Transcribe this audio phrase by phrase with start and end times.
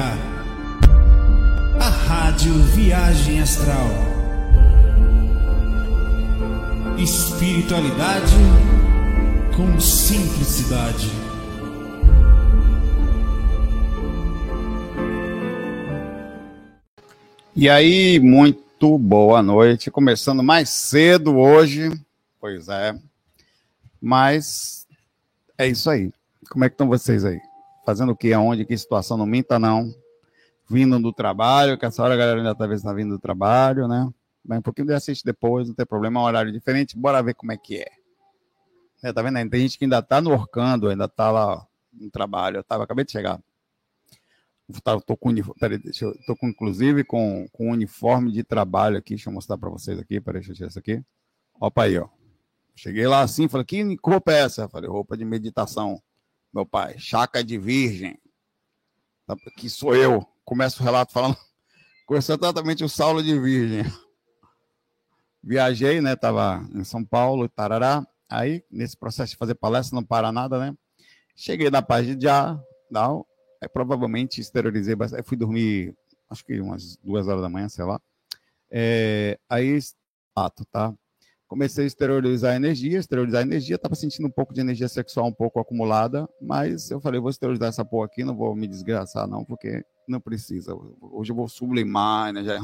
[0.00, 3.88] A Rádio Viagem Astral.
[6.96, 8.36] Espiritualidade
[9.56, 11.10] com simplicidade.
[17.56, 19.90] E aí, muito boa noite.
[19.90, 21.90] Começando mais cedo hoje.
[22.40, 22.96] Pois é.
[24.00, 24.86] Mas
[25.58, 26.12] é isso aí.
[26.48, 27.40] Como é que estão vocês aí?
[27.88, 28.34] Fazendo o que?
[28.34, 28.66] Aonde?
[28.66, 29.16] Que situação?
[29.16, 29.94] Não minta, não.
[30.68, 34.12] Vindo do trabalho, que essa hora a galera ainda talvez está vindo do trabalho, né?
[34.44, 36.98] Mas um pouquinho de assiste depois, não tem problema, é um horário diferente.
[36.98, 37.88] Bora ver como é que é.
[39.02, 39.48] é tá vendo?
[39.48, 42.58] Tem gente que ainda tá no Orcando, ainda tá lá no trabalho.
[42.58, 43.40] Eu tava, acabei de chegar.
[44.84, 49.14] Tá, tô com, peraí, eu, tô com inclusive com, com uniforme de trabalho aqui.
[49.14, 50.20] Deixa eu mostrar para vocês aqui.
[50.20, 51.02] Peraí, deixa eu tirar isso aqui.
[51.58, 52.06] Opa aí, ó.
[52.76, 54.68] Cheguei lá assim, falei, que roupa é essa?
[54.68, 56.02] Falei, roupa de meditação.
[56.52, 58.18] Meu pai, chaca de virgem.
[59.56, 60.26] Que sou eu.
[60.44, 61.36] Começa o relato falando.
[62.06, 63.84] Conheceu exatamente o Saulo de Virgem.
[65.42, 66.16] Viajei, né?
[66.16, 68.06] Tava em São Paulo, tarará.
[68.28, 70.76] Aí, nesse processo de fazer palestra, não para nada, né?
[71.36, 72.58] Cheguei na página de já,
[72.90, 73.24] não,
[73.60, 75.26] Aí, provavelmente exteriorizei bastante.
[75.26, 75.94] Fui dormir,
[76.30, 78.00] acho que umas duas horas da manhã, sei lá.
[78.70, 79.78] É, aí,
[80.34, 80.94] ato, tá?
[81.48, 85.26] Comecei a exteriorizar a energia, exteriorizar a energia, estava sentindo um pouco de energia sexual
[85.26, 89.26] um pouco acumulada, mas eu falei, vou exteriorizar essa porra aqui, não vou me desgraçar
[89.26, 90.76] não, porque não precisa.
[91.00, 92.44] Hoje eu vou sublimar, né?
[92.44, 92.60] Já.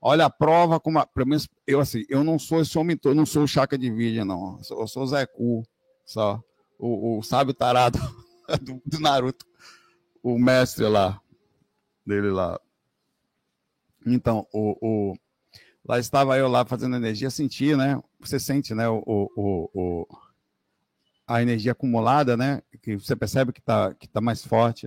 [0.00, 3.14] Olha a prova como, a, pelo menos eu assim, eu não sou esse homem, eu
[3.14, 4.56] não sou o Chaca de Virgem, não.
[4.56, 5.62] Eu sou, eu sou o Zé Cu,
[6.04, 6.42] só.
[6.78, 7.98] O, o sábio tarado
[8.60, 9.46] do, do Naruto
[10.22, 11.20] o mestre lá,
[12.06, 12.60] dele lá.
[14.06, 15.14] Então, o, o,
[15.84, 18.00] lá estava eu lá fazendo energia, senti, né?
[18.20, 18.88] Você sente, né?
[18.88, 20.06] O, o, o,
[21.26, 22.62] a energia acumulada, né?
[22.82, 24.86] Que você percebe que está que tá mais forte.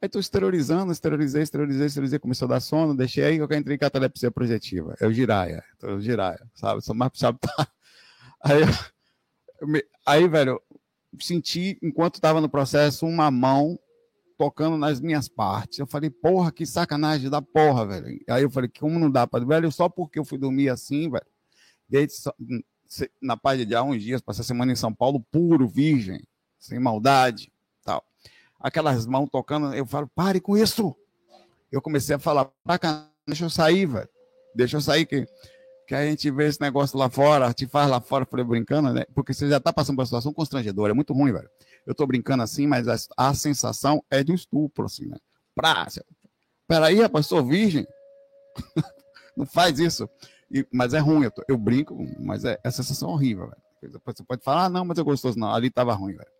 [0.00, 3.78] Aí estou exteriorizando, exteriorizei, exteriorizei, exteriorizei, começou a dar sono, deixei aí eu entrei em
[3.78, 4.94] catalepsia projetiva.
[5.00, 6.82] É o giraia, é o giraia, sabe?
[6.82, 7.66] Sou mais sabe, tá?
[8.46, 8.60] Aí,
[10.04, 10.60] aí, velho,
[11.18, 13.78] senti, enquanto estava no processo, uma mão
[14.36, 15.78] tocando nas minhas partes.
[15.78, 18.20] Eu falei, porra, que sacanagem da porra, velho.
[18.28, 21.26] Aí eu falei, como não dá para velho, só porque eu fui dormir assim, velho.
[21.88, 22.14] Desde
[23.20, 26.22] na paz de dia, uns dias, passei a semana em São Paulo, puro, virgem,
[26.58, 27.52] sem maldade,
[27.84, 28.04] tal.
[28.60, 30.94] Aquelas mãos tocando, eu falo, pare com isso.
[31.70, 32.50] Eu comecei a falar,
[33.26, 34.08] deixa eu sair, velho.
[34.54, 35.26] Deixa eu sair que
[35.86, 39.04] que a gente vê esse negócio lá fora, te faz lá fora, falei brincando, né?
[39.14, 41.48] Porque você já tá passando por uma situação constrangedora, é muito ruim, velho.
[41.86, 45.16] Eu tô brincando assim, mas a, a sensação é de um estupro, assim, né?
[45.54, 45.86] Pra,
[46.66, 47.86] peraí, rapaz, sou virgem.
[49.36, 50.08] não faz isso.
[50.50, 54.02] E, mas é ruim, eu, tô, eu brinco, mas é, é sensação horrível, velho.
[54.06, 56.30] Você pode falar, ah, não, mas eu gostoso, não, ali tava ruim, velho.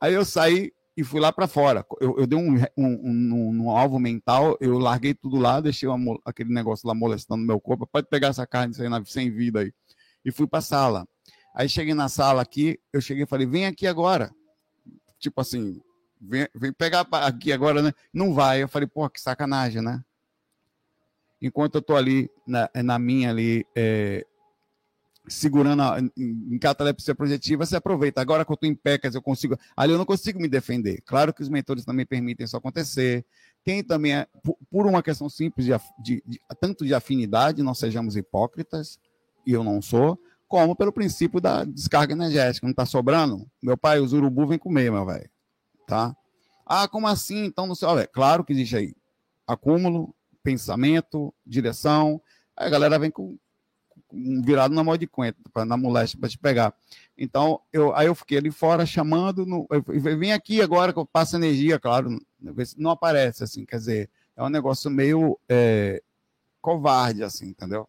[0.00, 1.84] Aí eu saí e fui lá para fora.
[2.00, 6.18] Eu, eu dei um, um, um, um, alvo mental, eu larguei tudo lá, deixei uma,
[6.24, 7.86] aquele negócio lá molestando meu corpo.
[7.86, 8.74] Pode pegar essa carne
[9.06, 9.72] sem vida aí.
[10.24, 11.08] E fui para a sala.
[11.54, 14.32] Aí cheguei na sala aqui, eu cheguei e falei: vem aqui agora.
[15.18, 15.80] Tipo assim,
[16.20, 17.92] vem, vem pegar aqui agora, né?
[18.12, 18.62] Não vai.
[18.62, 20.02] Eu falei: pô, que sacanagem, né?
[21.40, 24.26] Enquanto eu tô ali na, na minha ali, é,
[25.26, 28.20] segurando a, em catalepsia projetiva, você aproveita.
[28.20, 29.58] Agora que eu estou em dizer, eu consigo.
[29.76, 31.00] Ali eu não consigo me defender.
[31.02, 33.24] Claro que os mentores também permitem isso acontecer.
[33.64, 34.26] Tem também, é,
[34.70, 38.98] por, uma questão simples, de, de, de, tanto de afinidade, não sejamos hipócritas,
[39.46, 42.66] e eu não sou, como pelo princípio da descarga energética.
[42.66, 43.46] Não está sobrando?
[43.62, 45.28] Meu pai, os urubu vem comer, meu velho.
[45.86, 46.14] Tá?
[46.66, 47.44] Ah, como assim?
[47.44, 47.88] Então, não sei.
[47.88, 48.94] Olha, claro que existe aí
[49.46, 52.20] acúmulo, pensamento, direção.
[52.56, 53.38] Aí a galera vem com
[54.42, 56.74] virado na mão de cuenta, na moléstia para te pegar.
[57.16, 61.06] Então, eu, aí eu fiquei ali fora chamando, no, eu, vim aqui agora que eu
[61.06, 62.18] passo energia, claro,
[62.76, 66.02] não aparece, assim, quer dizer, é um negócio meio é,
[66.60, 67.88] covarde, assim, entendeu?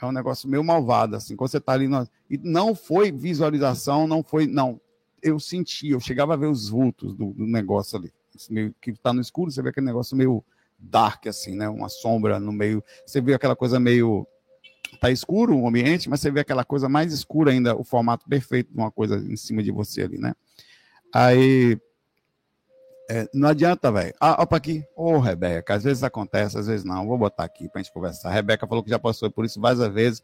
[0.00, 4.06] É um negócio meio malvado, assim, quando você tá ali, no, e não foi visualização,
[4.06, 4.80] não foi, não,
[5.22, 8.12] eu senti, eu chegava a ver os vultos do, do negócio ali,
[8.50, 10.44] meio que tá no escuro, você vê aquele negócio meio
[10.78, 14.26] dark, assim, né, uma sombra no meio, você vê aquela coisa meio
[15.04, 18.72] tá escuro o ambiente, mas você vê aquela coisa mais escura ainda, o formato perfeito
[18.72, 20.34] de uma coisa em cima de você ali, né?
[21.12, 21.78] Aí
[23.10, 24.14] é, não adianta, velho.
[24.18, 24.82] Ah, opa aqui.
[24.96, 27.06] Ô, oh, Rebeca, às vezes acontece, às vezes não.
[27.06, 28.30] Vou botar aqui pra gente conversar.
[28.30, 30.22] A Rebeca falou que já passou por isso várias vezes.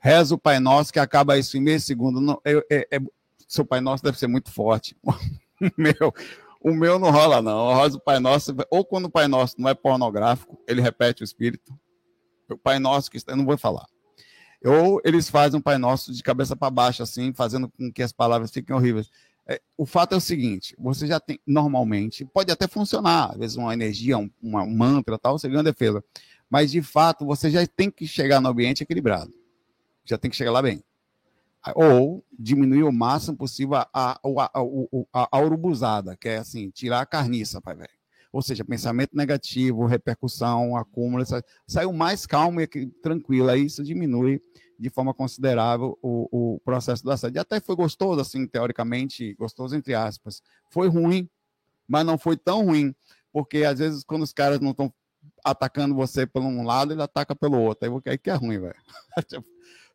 [0.00, 2.20] Reza o Pai Nosso, que acaba isso em meio segundo.
[2.20, 3.00] Não, é, é,
[3.48, 4.94] seu Pai Nosso deve ser muito forte.
[5.76, 6.12] meu,
[6.60, 7.72] o meu não rola, não.
[7.72, 11.24] Rosa o Pai Nosso, ou quando o Pai Nosso não é pornográfico, ele repete o
[11.24, 11.72] espírito.
[12.50, 13.86] O Pai Nosso, que eu não vou falar.
[14.64, 18.12] Ou eles fazem um Pai Nosso de cabeça para baixo, assim, fazendo com que as
[18.12, 19.10] palavras fiquem horríveis.
[19.46, 23.56] É, o fato é o seguinte: você já tem, normalmente, pode até funcionar, às vezes
[23.56, 26.04] uma energia, um, uma, um mantra tal, você ganha defesa.
[26.50, 29.32] Mas, de fato, você já tem que chegar no ambiente equilibrado.
[30.04, 30.82] Já tem que chegar lá bem.
[31.74, 34.50] Ou diminuir o máximo possível a, a, a,
[35.12, 37.97] a, a urubuzada, que é assim, tirar a carniça, pai velho.
[38.32, 41.24] Ou seja, pensamento negativo, repercussão, acúmulo,
[41.66, 42.66] saiu mais calmo e
[43.02, 44.40] tranquilo, aí isso diminui
[44.78, 47.40] de forma considerável o, o processo do assédio.
[47.40, 50.40] Até foi gostoso, assim, teoricamente, gostoso entre aspas.
[50.70, 51.28] Foi ruim,
[51.86, 52.94] mas não foi tão ruim,
[53.32, 54.92] porque às vezes quando os caras não estão
[55.44, 57.90] atacando você por um lado, ele ataca pelo outro.
[57.90, 58.76] Aí, aí que é ruim, velho.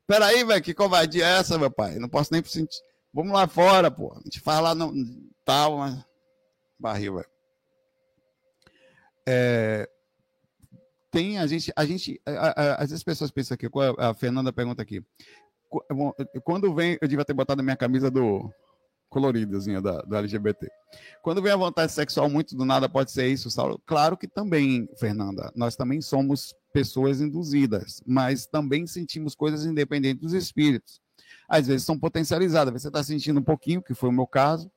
[0.06, 1.98] Peraí, velho, que covardia é essa, meu pai?
[1.98, 2.82] Não posso nem sentir.
[3.14, 4.12] Vamos lá fora, pô.
[4.14, 4.92] A gente faz lá no
[5.46, 6.04] tal, mas.
[6.78, 7.33] Barril, velho.
[9.28, 9.90] É,
[11.12, 13.68] tem a gente, a gente, às vezes as pessoas pensam aqui,
[14.00, 15.04] a Fernanda pergunta aqui,
[16.44, 18.52] quando vem, eu devia ter botado a minha camisa do
[19.10, 20.68] coloridazinha da, do LGBT.
[21.22, 23.80] Quando vem a vontade sexual muito do nada, pode ser isso, Saulo?
[23.86, 30.34] Claro que também, Fernanda, nós também somos pessoas induzidas, mas também sentimos coisas independentes dos
[30.34, 31.00] espíritos.
[31.48, 34.72] Às vezes são potencializadas, você está sentindo um pouquinho, que foi o meu caso,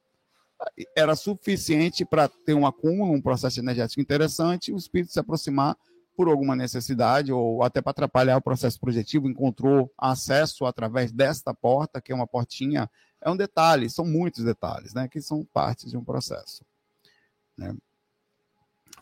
[0.96, 5.76] era suficiente para ter um acúmulo, um processo energético interessante, o espírito se aproximar
[6.16, 12.00] por alguma necessidade ou até para atrapalhar o processo projetivo, encontrou acesso através desta porta,
[12.00, 15.96] que é uma portinha, é um detalhe, são muitos detalhes, né, que são partes de
[15.96, 16.64] um processo.
[17.56, 17.76] Né?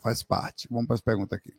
[0.01, 0.67] Faz parte.
[0.69, 1.53] Vamos para as perguntas aqui.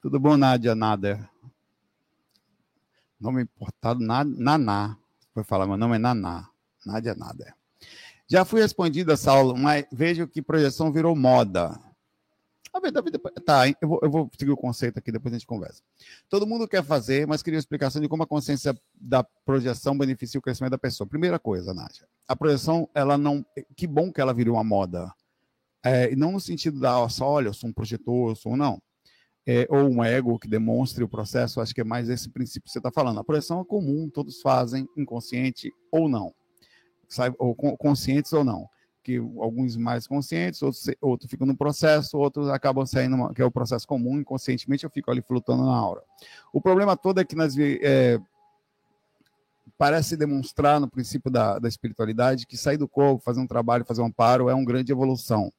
[0.00, 0.74] Tudo bom, Nádia?
[0.74, 1.28] Nada.
[3.20, 4.96] Nome importado, Naná.
[5.34, 6.48] Foi falar, meu nome é Naná.
[6.86, 7.54] Nádia Nada.
[8.26, 11.78] Já fui respondida, Saulo, mas vejo que projeção virou moda.
[13.44, 15.82] Tá, eu vou, eu vou seguir o conceito aqui, depois a gente conversa.
[16.30, 20.38] Todo mundo quer fazer, mas queria uma explicação de como a consciência da projeção beneficia
[20.38, 21.06] o crescimento da pessoa.
[21.06, 23.44] Primeira coisa, Nádia, a projeção, ela não.
[23.76, 25.12] Que bom que ela virou uma moda.
[25.84, 28.56] É, e não no sentido da, só, olha, eu sou um projetor, eu sou.
[28.56, 28.80] Não
[29.46, 32.70] é, ou um ego que demonstre o processo, acho que é mais esse princípio que
[32.70, 33.20] você está falando.
[33.20, 36.34] A projeção é comum, todos fazem, inconsciente ou não,
[37.38, 38.68] ou conscientes ou não.
[39.02, 43.50] Que alguns mais conscientes, outros, outros ficam no processo, outros acabam saindo, que é o
[43.50, 46.02] processo comum, inconscientemente eu fico ali flutuando na aura.
[46.52, 48.20] O problema todo é que nós é,
[49.78, 54.02] parece demonstrar no princípio da, da espiritualidade que sair do corpo, fazer um trabalho, fazer
[54.02, 55.50] um amparo é uma grande evolução.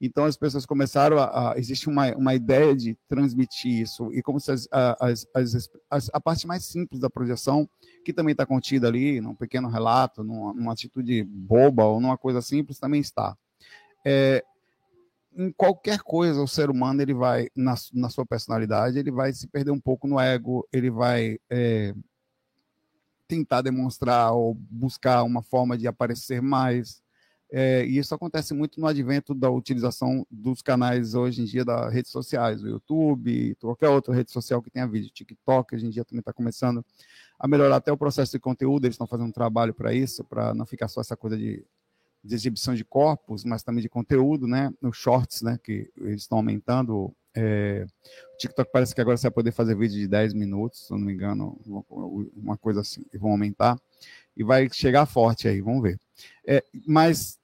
[0.00, 4.38] Então as pessoas começaram a, a existe uma, uma ideia de transmitir isso e como
[4.38, 7.68] se as, as, as, as a parte mais simples da projeção
[8.04, 12.42] que também está contida ali num pequeno relato, numa, numa, atitude boba ou numa coisa
[12.42, 13.36] simples também está.
[14.04, 14.44] É,
[15.34, 19.46] em qualquer coisa o ser humano ele vai na, na sua personalidade ele vai se
[19.48, 21.94] perder um pouco no ego, ele vai é,
[23.26, 27.02] tentar demonstrar ou buscar uma forma de aparecer mais
[27.50, 31.92] é, e isso acontece muito no advento da utilização dos canais hoje em dia das
[31.92, 36.04] redes sociais, o YouTube, qualquer outra rede social que tenha vídeo, TikTok, hoje em dia
[36.04, 36.84] também está começando
[37.38, 40.54] a melhorar até o processo de conteúdo, eles estão fazendo um trabalho para isso, para
[40.54, 41.64] não ficar só essa coisa de,
[42.24, 44.72] de, exibição de corpos, mas também de conteúdo, né?
[44.82, 45.58] Os shorts, né?
[45.62, 47.14] Que eles estão aumentando.
[47.34, 47.86] É,
[48.34, 50.98] o TikTok parece que agora você vai poder fazer vídeo de 10 minutos, se eu
[50.98, 51.60] não me engano,
[52.34, 53.78] uma coisa assim, e vão aumentar
[54.36, 55.98] e vai chegar forte aí, vamos ver.
[56.46, 57.38] É, mas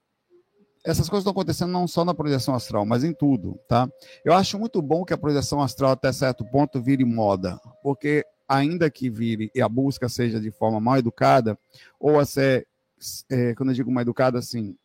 [0.85, 3.89] essas coisas estão acontecendo não só na projeção astral, mas em tudo, tá?
[4.25, 8.91] Eu acho muito bom que a projeção astral até certo ponto vire moda, porque ainda
[8.91, 11.59] que vire e a busca seja de forma mal educada,
[12.01, 12.67] ou a ser,
[13.31, 14.77] é, quando eu digo mal educada, assim,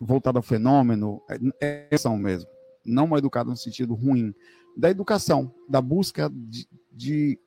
[0.00, 1.22] voltada ao fenômeno,
[1.60, 2.48] é, é são mesmo,
[2.84, 4.34] não mal educada no sentido ruim,
[4.76, 7.40] da educação, da busca de, de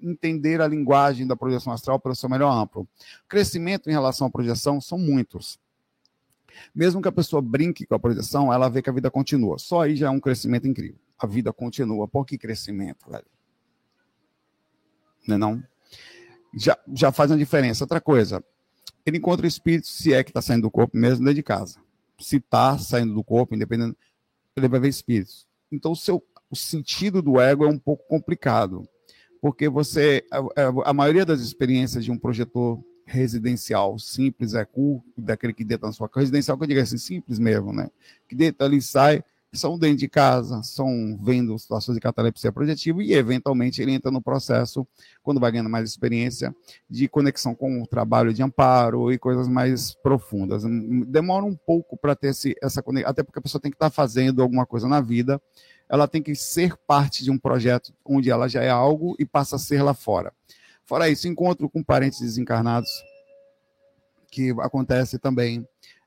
[0.00, 2.88] entender a linguagem da projeção astral para o seu melhor amplo.
[3.28, 5.58] Crescimento em relação à projeção são muitos.
[6.74, 9.58] Mesmo que a pessoa brinque com a projeção, ela vê que a vida continua.
[9.58, 10.98] Só aí já é um crescimento incrível.
[11.18, 12.08] A vida continua.
[12.08, 13.26] Por que crescimento, velho?
[15.26, 15.62] Não é não?
[16.54, 17.84] Já, já faz uma diferença.
[17.84, 18.42] Outra coisa,
[19.04, 21.80] ele encontra o espírito, se é que está saindo do corpo mesmo, dentro de casa.
[22.18, 23.96] Se está saindo do corpo, independente,
[24.56, 25.46] ele vai ver espíritos.
[25.70, 28.88] Então, o, seu, o sentido do ego é um pouco complicado
[29.40, 35.52] porque você a, a, maioria das experiências de um projetor residencial simples é cu daquele
[35.52, 37.90] que deita na sua casa residencial que eu digo assim simples mesmo né
[38.28, 43.12] que deita ali sai são dentro de casa, são vendo situações de catalepsia projetiva e,
[43.12, 44.86] eventualmente, ele entra no processo,
[45.22, 46.54] quando vai ganhando mais experiência,
[46.88, 50.62] de conexão com o trabalho de amparo e coisas mais profundas.
[51.08, 53.90] Demora um pouco para ter esse, essa conexão, até porque a pessoa tem que estar
[53.90, 55.42] tá fazendo alguma coisa na vida,
[55.90, 59.56] ela tem que ser parte de um projeto onde ela já é algo e passa
[59.56, 60.32] a ser lá fora.
[60.86, 62.90] Fora isso, encontro com parentes desencarnados,
[64.30, 65.66] que acontece também.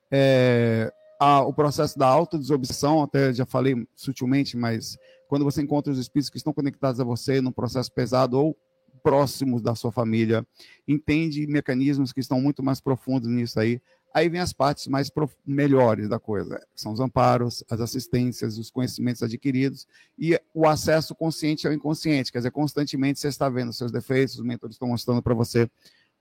[0.10, 4.98] É, a, o processo da autodesobsessão, até já falei sutilmente, mas
[5.28, 8.58] quando você encontra os espíritos que estão conectados a você num processo pesado ou
[9.02, 10.48] próximos da sua família,
[10.88, 13.82] entende mecanismos que estão muito mais profundos nisso aí.
[14.14, 15.10] Aí vem as partes mais
[15.44, 19.88] melhores da coisa, são os amparos, as assistências, os conhecimentos adquiridos
[20.20, 24.46] e o acesso consciente ao inconsciente, quer dizer, constantemente você está vendo seus defeitos, os
[24.46, 25.68] mentores estão mostrando para você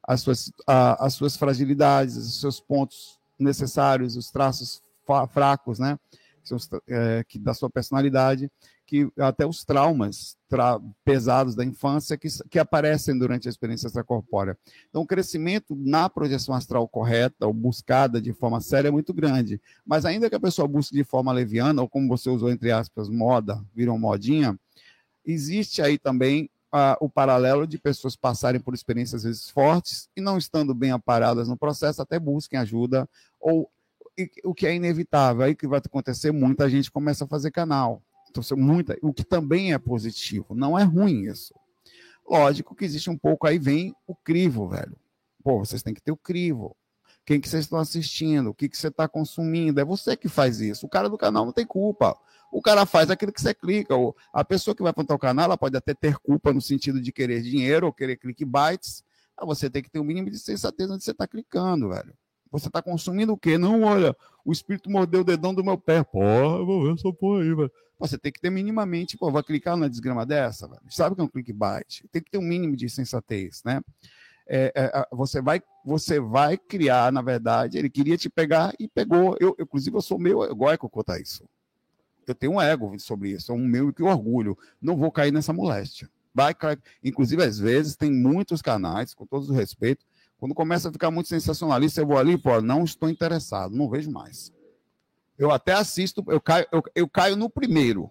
[0.02, 4.82] as suas, a, as suas fragilidades, os seus pontos necessários, os traços
[5.30, 5.98] fracos, né?
[6.88, 8.50] É, que da sua personalidade,
[8.92, 14.54] que até os traumas tra pesados da infância que, que aparecem durante a experiência extracorpórea.
[14.90, 19.58] Então, o crescimento na projeção astral correta ou buscada de forma séria é muito grande.
[19.82, 23.08] Mas ainda que a pessoa busque de forma leviana, ou como você usou, entre aspas,
[23.08, 24.60] moda, viram modinha,
[25.24, 26.50] existe aí também
[27.00, 31.48] o paralelo de pessoas passarem por experiências às vezes fortes e não estando bem aparadas
[31.48, 33.08] no processo, até busquem ajuda,
[33.40, 33.70] ou
[34.44, 38.02] o que é inevitável, aí que vai acontecer, muita gente começa a fazer canal.
[38.40, 41.54] Então, muita, o que também é positivo, não é ruim isso.
[42.28, 44.96] Lógico que existe um pouco, aí vem o crivo, velho.
[45.42, 46.76] Pô, vocês têm que ter o crivo.
[47.24, 48.50] Quem que vocês estão assistindo?
[48.50, 49.80] O que, que você está consumindo?
[49.80, 50.86] É você que faz isso.
[50.86, 52.16] O cara do canal não tem culpa
[52.52, 53.94] o cara faz aquilo que você clica.
[54.30, 57.10] A pessoa que vai para o canal, ela pode até ter culpa no sentido de
[57.10, 59.02] querer dinheiro ou querer clickbaits.
[59.34, 62.14] Mas você tem que ter o um mínimo de sensatez onde você está clicando, velho.
[62.52, 63.58] Você está consumindo o quê?
[63.58, 66.04] Não, olha, o espírito mordeu o dedão do meu pé.
[66.04, 67.72] Porra, vou ver essa porra aí, velho.
[67.98, 70.82] Você tem que ter minimamente, pô, vai clicar numa desgrama dessa, velho.
[70.88, 72.04] Sabe que é um clickbait?
[72.12, 73.80] Tem que ter um mínimo de sensatez, né?
[74.46, 79.36] É, é, você, vai, você vai criar, na verdade, ele queria te pegar e pegou.
[79.40, 81.44] Eu, inclusive, eu sou meio egóico quanto a isso
[82.26, 84.56] eu tenho um ego sobre isso, é um meu que orgulho.
[84.80, 86.08] Não vou cair nessa moléstia.
[86.34, 86.54] Vai.
[87.04, 90.04] Inclusive, às vezes, tem muitos canais, com todo o respeito,
[90.42, 94.10] quando começa a ficar muito sensacionalista, eu vou ali, pô, não estou interessado, não vejo
[94.10, 94.52] mais.
[95.38, 98.10] Eu até assisto, eu caio, eu, eu caio no primeiro.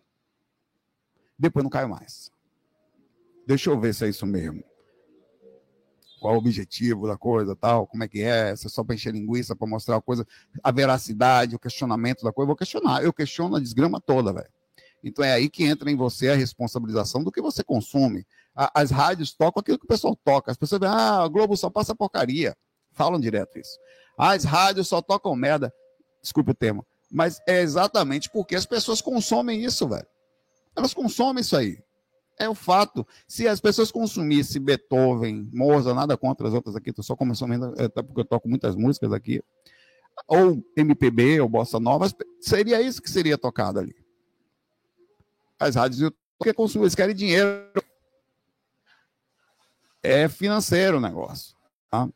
[1.38, 2.31] Depois não caio mais.
[3.45, 4.63] Deixa eu ver se é isso mesmo
[6.21, 9.11] qual o objetivo da coisa, tal, como é que é, se é só para encher
[9.11, 10.25] linguiça, para mostrar a coisa,
[10.63, 14.50] a veracidade, o questionamento da coisa, eu vou questionar, eu questiono a desgrama toda, velho.
[15.03, 18.25] Então é aí que entra em você a responsabilização do que você consome.
[18.55, 20.51] As rádios tocam aquilo que o pessoal toca.
[20.51, 22.55] As pessoas veem, ah, a Globo só passa porcaria.
[22.91, 23.77] Falam direto isso.
[24.17, 25.74] As rádios só tocam merda.
[26.22, 26.86] Desculpe o termo.
[27.10, 30.08] Mas é exatamente porque as pessoas consomem isso, velho.
[30.75, 31.81] Elas consomem isso aí
[32.41, 33.05] é o fato.
[33.27, 38.01] Se as pessoas consumissem Beethoven, Mozart, nada contra as outras aqui, estou só começando, até
[38.01, 39.43] porque eu toco muitas músicas aqui,
[40.27, 42.08] ou MPB, ou Bossa Nova,
[42.39, 43.96] seria isso que seria tocado ali.
[45.60, 47.72] As rádios, porque consumem, eles querem dinheiro.
[50.03, 51.55] É financeiro o negócio.
[51.89, 52.10] Tá?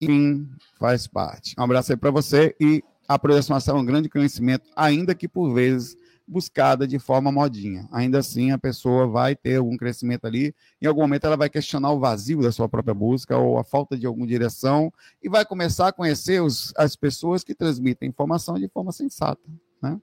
[0.00, 1.54] Enfim, faz parte.
[1.58, 5.52] Um abraço aí para você e a projeção é um grande conhecimento, ainda que por
[5.52, 5.96] vezes
[6.26, 7.88] buscada de forma modinha.
[7.92, 10.54] Ainda assim, a pessoa vai ter algum crescimento ali.
[10.80, 13.96] Em algum momento, ela vai questionar o vazio da sua própria busca ou a falta
[13.98, 18.68] de alguma direção e vai começar a conhecer os, as pessoas que transmitem informação de
[18.68, 19.42] forma sensata.
[19.80, 20.00] Né?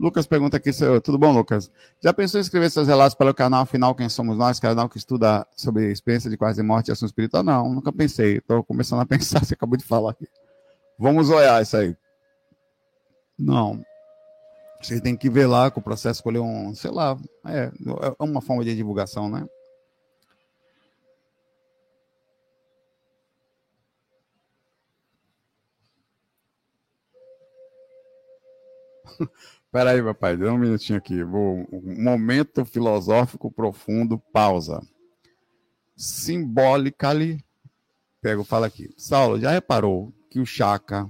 [0.00, 0.70] Lucas pergunta aqui,
[1.04, 1.70] tudo bom, Lucas?
[2.02, 4.96] Já pensou em escrever seus relatos para o canal Final Quem Somos Nós, canal que
[4.96, 7.42] estuda sobre experiência de quase morte e assunto espiritual?
[7.42, 8.38] Não, nunca pensei.
[8.38, 10.26] Estou começando a pensar, você acabou de falar aqui.
[10.98, 11.94] Vamos olhar isso aí.
[13.38, 13.84] Não.
[14.80, 17.70] Você tem que ver lá com o processo, escolher um, sei lá, é,
[18.18, 19.46] é uma forma de divulgação, né?
[29.72, 31.22] Peraí, papai, dê um minutinho aqui.
[31.22, 34.80] Vou, momento filosófico profundo, pausa.
[35.96, 37.44] Simbolically,
[38.20, 38.92] pego, fala aqui.
[38.96, 41.08] Saulo, já reparou que o Chaka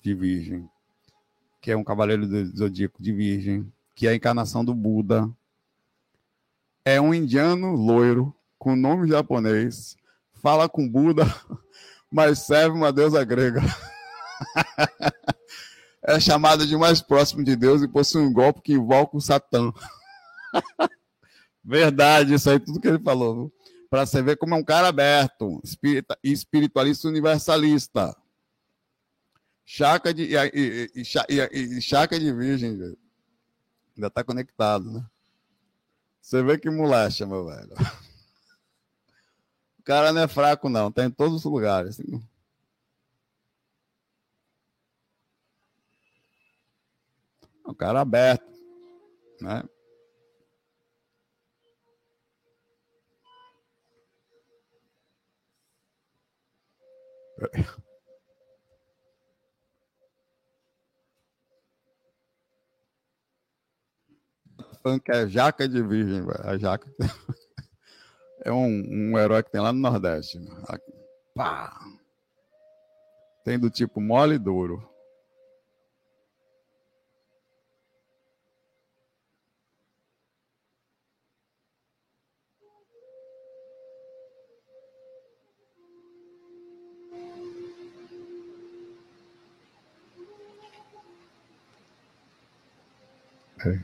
[0.00, 0.68] de Virgem,
[1.60, 5.30] que é um cavaleiro do zodíaco de Virgem, que é a encarnação do Buda,
[6.84, 9.96] é um indiano loiro com nome japonês,
[10.32, 11.22] fala com Buda,
[12.10, 13.60] mas serve uma deusa grega.
[16.04, 19.72] é chamada de mais próximo de Deus e possui um golpe que invoca o Satã.
[21.64, 23.52] Verdade, isso aí tudo que ele falou.
[23.88, 25.62] Para você ver como é um cara aberto,
[26.22, 28.16] espiritualista universalista.
[29.64, 32.98] Chaca de, e, e, e, e chaca de virgem, velho.
[33.96, 35.04] Ainda tá conectado, né?
[36.20, 37.74] Você vê que molecha, meu velho.
[39.78, 40.92] O cara não é fraco, não.
[40.92, 41.98] Tá em todos os lugares.
[41.98, 42.22] Assim.
[47.72, 48.44] Um cara aberto,
[49.40, 49.62] né?
[64.82, 66.86] falando que é jaca de virgem, a jaca
[68.44, 70.38] é um, um herói que tem lá no Nordeste.
[71.34, 71.72] Pá!
[73.46, 74.91] Tem do tipo mole e duro.
[93.64, 93.78] Okay.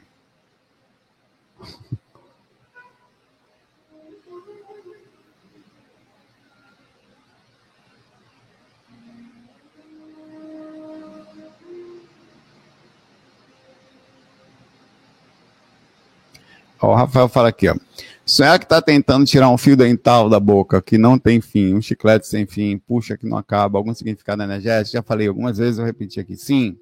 [16.80, 17.76] o Rafael fala aqui, ó.
[18.24, 21.80] Sonhar que está tentando tirar um fio dental da boca que não tem fim, um
[21.80, 25.84] chiclete sem fim, puxa que não acaba, algum significado energético, já falei algumas vezes, eu
[25.84, 26.36] repeti aqui.
[26.36, 26.76] Sim,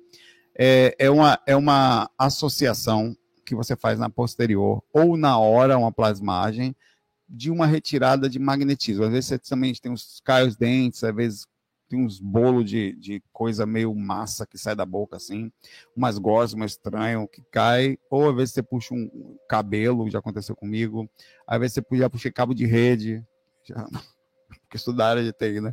[0.58, 5.92] é, é, uma, é uma associação que você faz na posterior ou na hora, uma
[5.92, 6.74] plasmagem,
[7.28, 9.04] de uma retirada de magnetismo.
[9.04, 11.46] Às vezes você também tem uns caios dentes, às vezes
[11.88, 15.52] tem uns bolos de, de coisa meio massa que sai da boca, assim,
[15.94, 21.08] umas gosmas estranho que cai, ou às vezes você puxa um cabelo, já aconteceu comigo,
[21.46, 23.24] às vezes você já puxei cabo de rede,
[23.64, 23.86] já,
[24.62, 25.72] porque estudar área de TI, né?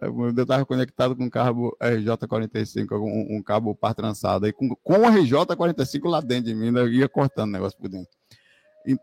[0.00, 4.94] Eu estava conectado com um cabo RJ45, um, um cabo par trançado, aí com, com
[4.94, 6.80] o RJ45 lá dentro de mim, né?
[6.80, 8.10] eu ia cortando o negócio por dentro.
[8.86, 8.96] E,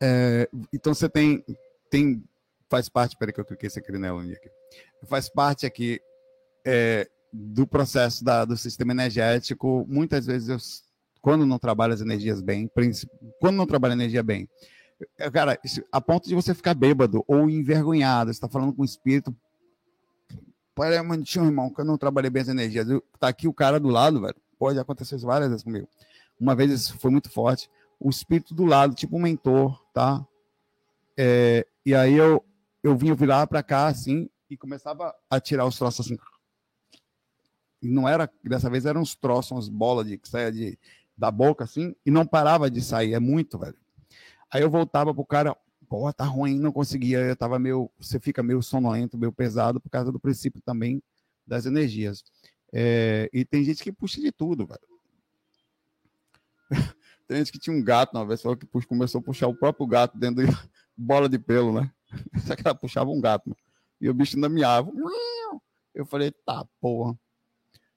[0.00, 1.44] é, então você tem,
[1.90, 2.22] tem,
[2.70, 4.50] faz parte, peraí que eu cliquei sem querer aqui,
[5.06, 6.00] faz parte aqui
[6.64, 9.84] é, do processo da, do sistema energético.
[9.88, 10.58] Muitas vezes, eu,
[11.20, 12.70] quando não trabalho as energias bem,
[13.40, 14.48] quando não trabalho a energia bem,
[15.32, 15.58] cara,
[15.90, 19.34] a ponto de você ficar bêbado ou envergonhado, está falando com o espírito
[20.76, 22.86] Peraí, um minutinho, irmão, que eu não trabalhei bem as energias.
[23.18, 24.36] Tá aqui o cara do lado, velho.
[24.58, 25.88] Pode acontecer várias vezes comigo.
[26.38, 27.70] Uma vez isso foi muito forte.
[27.98, 30.24] O espírito do lado, tipo um mentor, tá?
[31.16, 32.44] É, e aí eu,
[32.82, 36.18] eu vinha virar para cá, assim, e começava a tirar os troços assim.
[37.80, 40.78] E não era, dessa vez eram uns troços, umas bolas de, que saia de,
[41.16, 43.14] da boca, assim, e não parava de sair.
[43.14, 43.76] É muito, velho.
[44.52, 45.56] Aí eu voltava pro cara,
[45.88, 49.90] pô, tá ruim, não conseguia, eu tava meio, você fica meio sonolento, meio pesado por
[49.90, 51.02] causa do princípio também
[51.46, 52.24] das energias.
[52.72, 54.80] É, e tem gente que puxa de tudo, velho.
[57.26, 59.54] tem gente que tinha um gato uma vez, falou que puxa, começou a puxar o
[59.54, 60.52] próprio gato dentro de
[60.96, 61.90] bola de pelo, né?
[62.46, 63.58] Só que ela puxava um gato, mano.
[64.00, 64.90] e o bicho ainda miava.
[65.94, 67.18] Eu falei, tá, porra.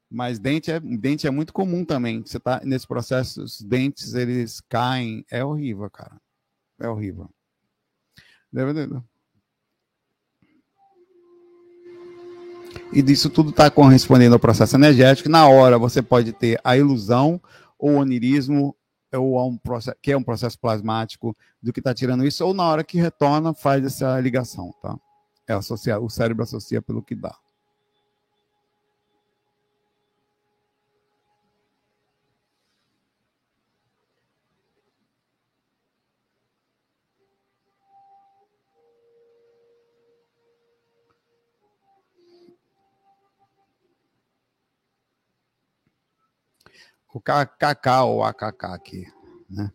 [0.09, 2.21] Mas dente é, dente é muito comum também.
[2.21, 6.19] Você tá nesse processo, os dentes eles caem, é horrível, cara.
[6.79, 7.29] É horrível.
[8.51, 8.71] Deve
[12.91, 15.29] E disso tudo está correspondendo ao processo energético.
[15.29, 17.39] Na hora você pode ter a ilusão
[17.77, 18.75] ou onirismo,
[19.13, 22.63] ou um processo, que é um processo plasmático do que está tirando isso, ou na
[22.65, 24.97] hora que retorna faz essa ligação, tá?
[25.47, 27.35] É associar, o cérebro associa pelo que dá.
[47.13, 49.07] O KKK ou AKK aqui,
[49.49, 49.71] né?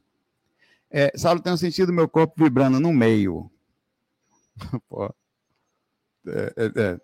[0.90, 3.50] É, Saulo, um sentido meu corpo vibrando no meio.
[4.88, 5.12] Pô,
[6.26, 7.00] é, é, é,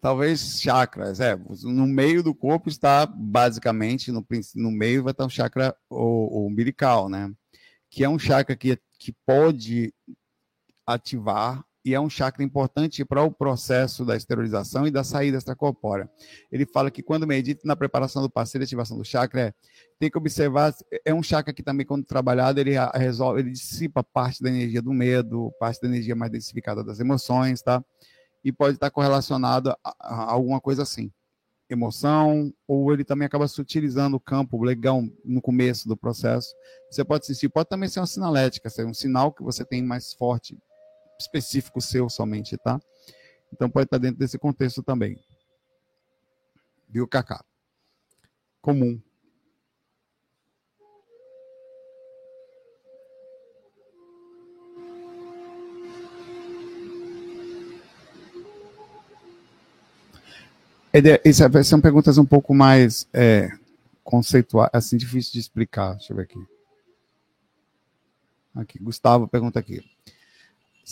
[0.00, 5.30] talvez chakras, é, no meio do corpo está basicamente, no, no meio vai estar o
[5.30, 7.32] chakra o, o umbilical, né?
[7.88, 9.94] Que é um chakra que, que pode
[10.84, 16.10] ativar e é um chakra importante para o processo da esterilização e da saída extracorpórea.
[16.52, 19.54] Ele fala que quando medita na preparação do parceiro, ativação do chakra, é,
[19.98, 24.42] tem que observar, é um chakra que também, quando trabalhado, ele resolve, ele dissipa parte
[24.42, 27.82] da energia do medo, parte da energia mais densificada das emoções, tá?
[28.44, 31.10] E pode estar correlacionado a, a alguma coisa assim
[31.72, 36.52] emoção, ou ele também acaba sutilizando o campo legal no começo do processo.
[36.90, 40.12] Você pode sentir, pode também ser uma sinalética, ser um sinal que você tem mais
[40.12, 40.58] forte
[41.20, 42.80] específico seu somente, tá?
[43.52, 45.18] Então pode estar dentro desse contexto também.
[46.88, 47.44] Viu, Cacá?
[48.60, 49.00] Comum.
[61.24, 63.48] Isso é, são perguntas um pouco mais é,
[64.02, 65.94] conceituais, assim, difícil de explicar.
[65.94, 66.44] Deixa eu ver aqui.
[68.54, 69.84] Aqui, Gustavo pergunta aqui.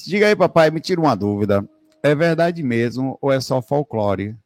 [0.05, 1.69] Diga aí, papai, me tira uma dúvida.
[2.03, 4.37] É verdade mesmo ou é só folclore?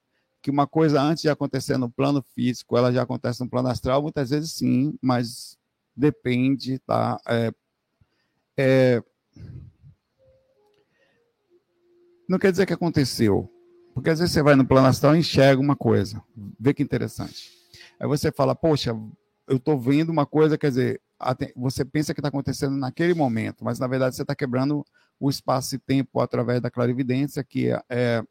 [0.41, 4.03] Que uma coisa antes de acontecer no plano físico, ela já acontece no plano astral?
[4.03, 5.57] Muitas vezes sim, mas
[5.95, 7.19] depende, tá?
[7.27, 7.53] É,
[8.57, 9.03] é...
[12.29, 13.49] Não quer dizer que aconteceu.
[13.95, 16.23] Porque às vezes você vai no plano astral e enxerga uma coisa.
[16.59, 17.51] Vê que interessante.
[18.01, 18.97] Aí você fala, poxa,
[19.47, 21.01] eu estou vendo uma coisa, quer dizer,
[21.57, 24.85] você pensa que está acontecendo naquele momento, mas na verdade você está quebrando
[25.19, 28.23] o espaço e tempo através da clarividência, que é, é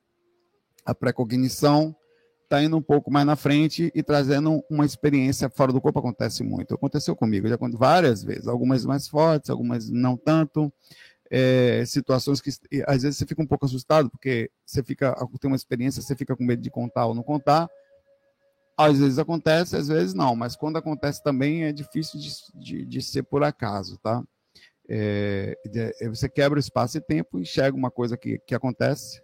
[0.86, 1.96] a precognição,
[2.44, 6.00] está indo um pouco mais na frente e trazendo uma experiência fora do corpo.
[6.00, 6.74] Acontece muito.
[6.74, 10.72] Aconteceu comigo já várias vezes, algumas mais fortes, algumas não tanto.
[11.34, 12.50] É, situações que
[12.86, 16.36] às vezes você fica um pouco assustado, porque você fica, tem uma experiência, você fica
[16.36, 17.70] com medo de contar ou não contar.
[18.78, 23.02] Às vezes acontece, às vezes não, mas quando acontece também é difícil de, de, de
[23.02, 24.24] ser por acaso, tá?
[24.90, 25.56] É,
[26.02, 29.22] é, você quebra o espaço e tempo, enxerga uma coisa que, que acontece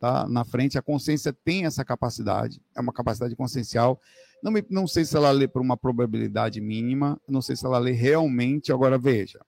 [0.00, 0.26] tá?
[0.26, 0.78] na frente.
[0.78, 4.00] A consciência tem essa capacidade, é uma capacidade consciencial.
[4.42, 7.78] Não, me, não sei se ela lê por uma probabilidade mínima, não sei se ela
[7.78, 8.72] lê realmente.
[8.72, 9.38] Agora, veja,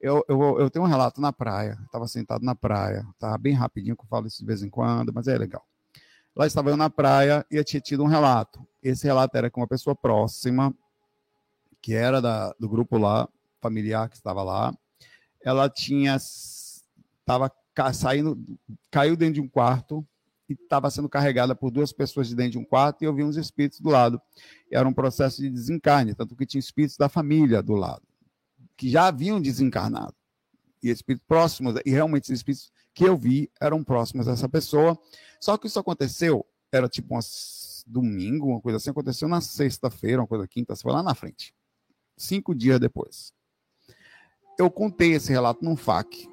[0.00, 3.96] eu, eu, eu tenho um relato na praia, estava sentado na praia, tá bem rapidinho,
[3.96, 5.64] que eu falo isso de vez em quando, mas é legal.
[6.36, 8.64] Lá estava eu na praia e eu tinha tido um relato.
[8.82, 10.74] Esse relato era com uma pessoa próxima,
[11.80, 13.26] que era da, do grupo lá,
[13.58, 14.76] familiar que estava lá,
[15.42, 17.50] ela tinha estava
[17.94, 18.38] saindo,
[18.90, 20.06] caiu dentro de um quarto
[20.48, 23.24] e estava sendo carregada por duas pessoas de dentro de um quarto e eu vi
[23.24, 24.20] uns espíritos do lado.
[24.70, 28.02] Era um processo de desencarne, tanto que tinha espíritos da família do lado,
[28.76, 30.14] que já haviam desencarnado.
[30.82, 34.98] E espíritos próximos, e realmente os espíritos que eu vi eram próximos dessa pessoa.
[35.40, 37.20] Só que isso aconteceu, era tipo um
[37.86, 41.54] domingo, uma coisa assim, aconteceu na sexta-feira, uma coisa quinta, foi lá na frente.
[42.16, 43.36] Cinco dias depois
[44.58, 46.28] eu contei esse relato num FAQ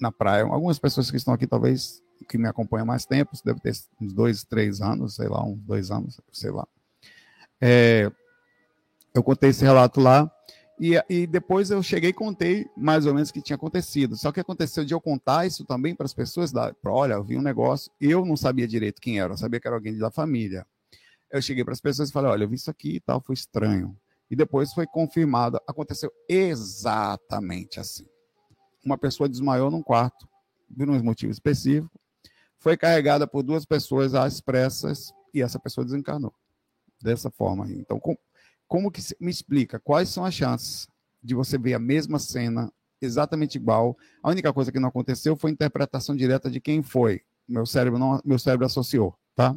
[0.00, 0.44] na praia.
[0.44, 4.44] Algumas pessoas que estão aqui, talvez, que me acompanham mais tempo, deve ter uns dois,
[4.44, 6.66] três anos, sei lá, uns dois anos, sei lá.
[7.60, 8.10] É,
[9.14, 10.30] eu contei esse relato lá
[10.84, 14.16] e, e, depois eu cheguei e contei mais ou menos o que tinha acontecido.
[14.16, 17.22] Só que aconteceu de eu contar isso também para as pessoas, da, pra, olha, eu
[17.22, 20.10] vi um negócio, eu não sabia direito quem era, eu sabia que era alguém da
[20.10, 20.66] família.
[21.30, 23.34] Eu cheguei para as pessoas e falei, olha, eu vi isso aqui e tal, foi
[23.34, 23.96] estranho
[24.32, 25.60] e depois foi confirmado.
[25.68, 28.06] Aconteceu exatamente assim.
[28.82, 30.26] Uma pessoa desmaiou num quarto,
[30.74, 32.00] por um motivo específico,
[32.58, 36.32] foi carregada por duas pessoas às pressas e essa pessoa desencarnou.
[36.98, 37.70] Dessa forma.
[37.70, 38.16] Então, com,
[38.72, 40.88] como que me explica quais são as chances
[41.22, 43.98] de você ver a mesma cena exatamente igual?
[44.22, 47.20] A única coisa que não aconteceu foi a interpretação direta de quem foi.
[47.46, 49.54] Meu cérebro não, meu cérebro associou, tá?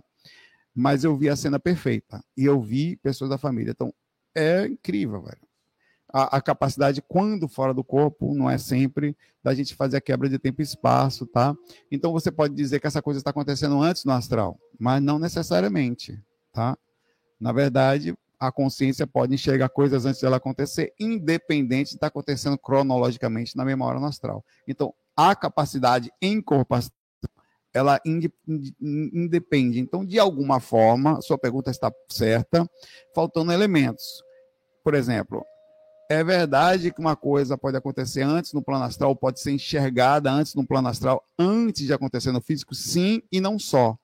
[0.75, 3.71] Mas eu vi a cena perfeita e eu vi pessoas da família.
[3.71, 3.93] Então,
[4.35, 5.47] é incrível, velho.
[6.11, 10.27] A, a, capacidade, quando fora do corpo, não é sempre da gente fazer a quebra
[10.27, 11.55] de tempo e espaço, tá?
[11.89, 16.21] Então você pode dizer que essa coisa está acontecendo antes no astral, mas não necessariamente,
[16.51, 16.77] tá?
[17.39, 22.57] Na verdade, a consciência pode enxergar coisas antes dela acontecer, independente de estar tá acontecendo
[22.57, 23.65] cronologicamente na
[23.99, 24.43] no astral.
[24.67, 26.91] Então, a capacidade astral
[27.73, 27.99] ela
[28.81, 29.81] independe.
[29.81, 32.69] Então, de alguma forma, sua pergunta está certa,
[33.13, 34.23] faltando elementos.
[34.81, 35.45] Por exemplo,
[36.09, 40.55] é verdade que uma coisa pode acontecer antes no plano astral, pode ser enxergada antes
[40.55, 42.73] no plano astral, antes de acontecer no físico?
[42.73, 43.97] Sim, e não só.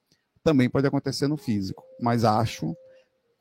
[0.43, 2.75] Também pode acontecer no físico, mas acho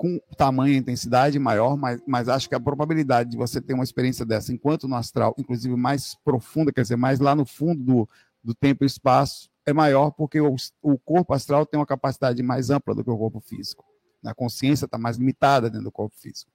[0.00, 3.84] com tamanho e intensidade maior, mas, mas acho que a probabilidade de você ter uma
[3.84, 8.08] experiência dessa enquanto no astral, inclusive mais profunda, quer dizer, mais lá no fundo do,
[8.42, 12.70] do tempo e espaço, é maior porque o, o corpo astral tem uma capacidade mais
[12.70, 13.84] ampla do que o corpo físico.
[14.24, 16.50] A consciência está mais limitada dentro do corpo físico.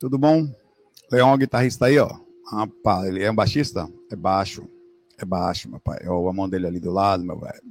[0.00, 0.50] Tudo bom?
[1.12, 2.08] Leão, guitarrista aí, ó.
[2.50, 3.86] Rapaz, ele é um baixista?
[4.10, 4.66] É baixo.
[5.18, 5.98] É baixo, meu pai.
[6.06, 7.62] Ó, a mão dele ali do lado, meu velho.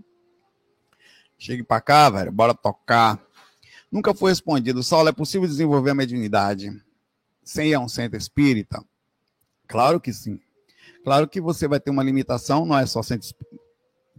[1.40, 2.32] Chegue pra cá, velho.
[2.32, 3.20] Bora tocar.
[3.92, 4.84] Nunca foi respondido.
[4.84, 6.72] Saulo, é possível desenvolver a mediunidade
[7.44, 8.80] sem ir a um centro espírita?
[9.68, 10.40] Claro que sim.
[11.04, 13.58] Claro que você vai ter uma limitação, não é só centro espírita.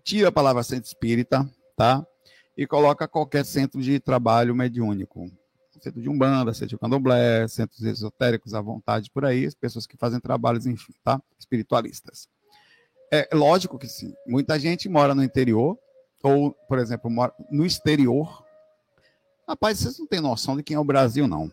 [0.02, 2.04] Tira a palavra centro espírita, tá?
[2.56, 5.30] E coloca qualquer centro de trabalho mediúnico.
[5.80, 9.96] Centro de Umbanda, centro de Candomblé, centros esotéricos à vontade por aí, as pessoas que
[9.96, 11.20] fazem trabalhos, enfim, tá?
[11.38, 12.28] Espiritualistas.
[13.10, 14.14] É lógico que sim.
[14.26, 15.78] Muita gente mora no interior,
[16.22, 18.44] ou, por exemplo, mora no exterior.
[19.48, 21.50] Rapaz, vocês não têm noção de quem é o Brasil, não.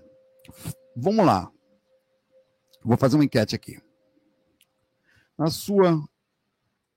[0.95, 1.51] Vamos lá.
[2.83, 3.81] Vou fazer uma enquete aqui.
[5.37, 6.03] Na sua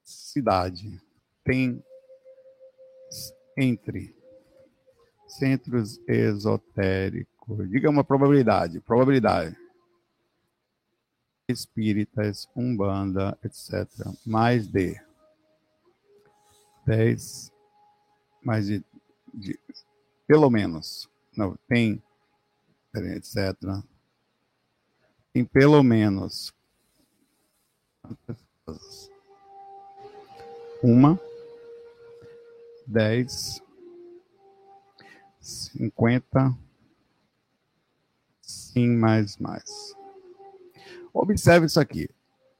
[0.03, 1.01] cidade,
[1.43, 1.83] tem
[3.57, 4.15] entre
[5.37, 9.55] centros esotéricos, diga uma probabilidade, probabilidade.
[11.47, 13.87] Espíritas, Umbanda, etc.
[14.25, 14.95] Mais de
[16.85, 17.51] 10,
[18.43, 18.83] mais de,
[19.33, 19.59] de
[20.27, 22.01] pelo menos, não, tem,
[22.95, 23.53] etc.
[25.33, 26.53] Tem pelo menos
[30.81, 31.19] uma,
[32.87, 33.61] dez,
[35.41, 36.55] cinquenta,
[38.41, 39.95] sim, mais, mais.
[41.13, 42.09] Observe isso aqui.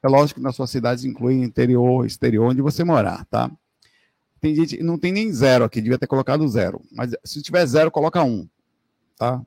[0.04, 3.52] É lógico que na sua cidade inclui interior, exterior, onde você morar, tá?
[4.40, 6.82] Tem gente, não tem nem zero aqui, devia ter colocado zero.
[6.92, 8.50] Mas se tiver zero, coloca um,
[9.16, 9.46] tá?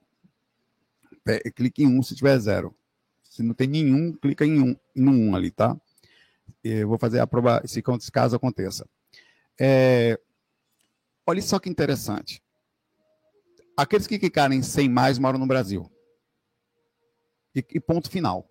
[1.57, 2.73] Clique em um se tiver zero.
[3.25, 5.77] Se não tem nenhum, clica em um, no um ali, tá?
[6.63, 8.89] Eu vou fazer a prova, se caso aconteça.
[9.59, 10.21] É,
[11.27, 12.41] olha só que interessante.
[13.77, 15.91] Aqueles que clicarem sem mais moram no Brasil.
[17.55, 18.49] E, e, ponto final.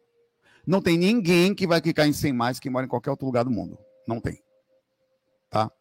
[0.66, 3.44] Não tem ninguém que vai clicar em 100 mais que mora em qualquer outro lugar
[3.44, 3.78] do mundo.
[4.08, 4.42] Não tem.
[5.50, 5.72] Tá?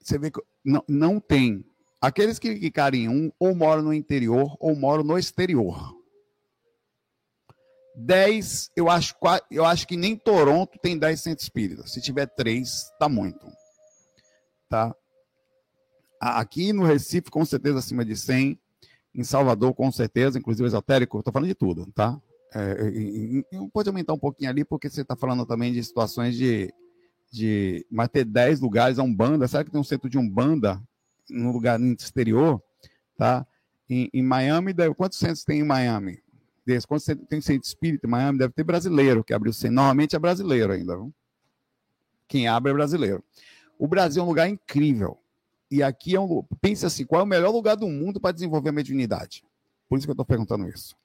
[0.00, 1.64] Você vê que não, não tem.
[2.00, 5.96] Aqueles que clicarem em um, ou moram no interior, ou moram no exterior.
[7.96, 9.14] 10, eu acho,
[9.50, 11.92] eu acho que nem Toronto tem 10 centros espíritas.
[11.92, 13.44] Se tiver 3, tá muito.
[14.68, 14.94] Tá?
[16.20, 18.58] Aqui no Recife, com certeza, acima de 100.
[19.14, 22.20] Em Salvador, com certeza, inclusive esotérico, estou falando de tudo, tá?
[22.54, 26.36] É, e, e, pode aumentar um pouquinho ali, porque você está falando também de situações
[26.36, 26.72] de,
[27.30, 27.86] de.
[27.90, 29.48] Mas ter 10 lugares a Umbanda.
[29.48, 30.80] Será que tem um centro de Umbanda
[31.28, 32.62] no lugar no exterior?
[33.16, 33.46] Tá?
[33.88, 36.22] Em, em Miami, deve, quantos centros tem em Miami?
[36.64, 38.38] Desse, quantos tem centro espírita em Miami?
[38.38, 39.74] Deve ter brasileiro que abriu centro.
[39.74, 40.96] Normalmente é brasileiro ainda.
[40.96, 41.12] Viu?
[42.26, 43.24] Quem abre é brasileiro.
[43.78, 45.18] O Brasil é um lugar incrível.
[45.70, 46.42] E aqui é um.
[46.60, 49.44] Pense assim: qual é o melhor lugar do mundo para desenvolver a mediunidade?
[49.88, 50.96] Por isso que eu estou perguntando isso.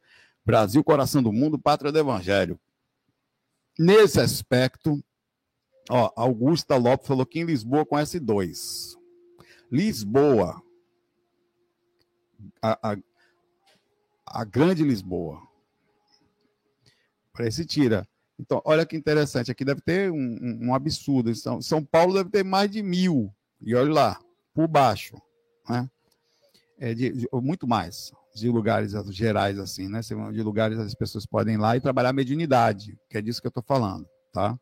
[0.46, 2.60] Brasil, coração do mundo, pátria do evangelho.
[3.78, 5.04] Nesse aspecto,
[5.90, 8.98] ó, Augusta Lopes falou que em Lisboa conhece dois.
[9.72, 10.62] Lisboa,
[12.62, 12.98] a, a,
[14.26, 15.42] a grande Lisboa.
[17.34, 18.08] Parece tira.
[18.40, 19.52] Então, olha que interessante.
[19.52, 21.34] Aqui deve ter um, um, um absurdo.
[21.34, 23.34] São, São Paulo deve ter mais de mil.
[23.62, 24.20] E olha lá,
[24.54, 25.16] por baixo.
[25.68, 25.90] Né?
[26.80, 30.02] É de, muito mais de lugares gerais, assim, né?
[30.02, 33.48] De lugares as pessoas podem ir lá e trabalhar a mediunidade, que é disso que
[33.48, 34.58] eu estou falando, tá?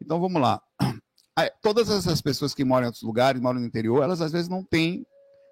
[0.00, 0.60] Então vamos lá.
[1.62, 4.62] Todas essas pessoas que moram em outros lugares, moram no interior, elas às vezes não
[4.62, 5.06] têm,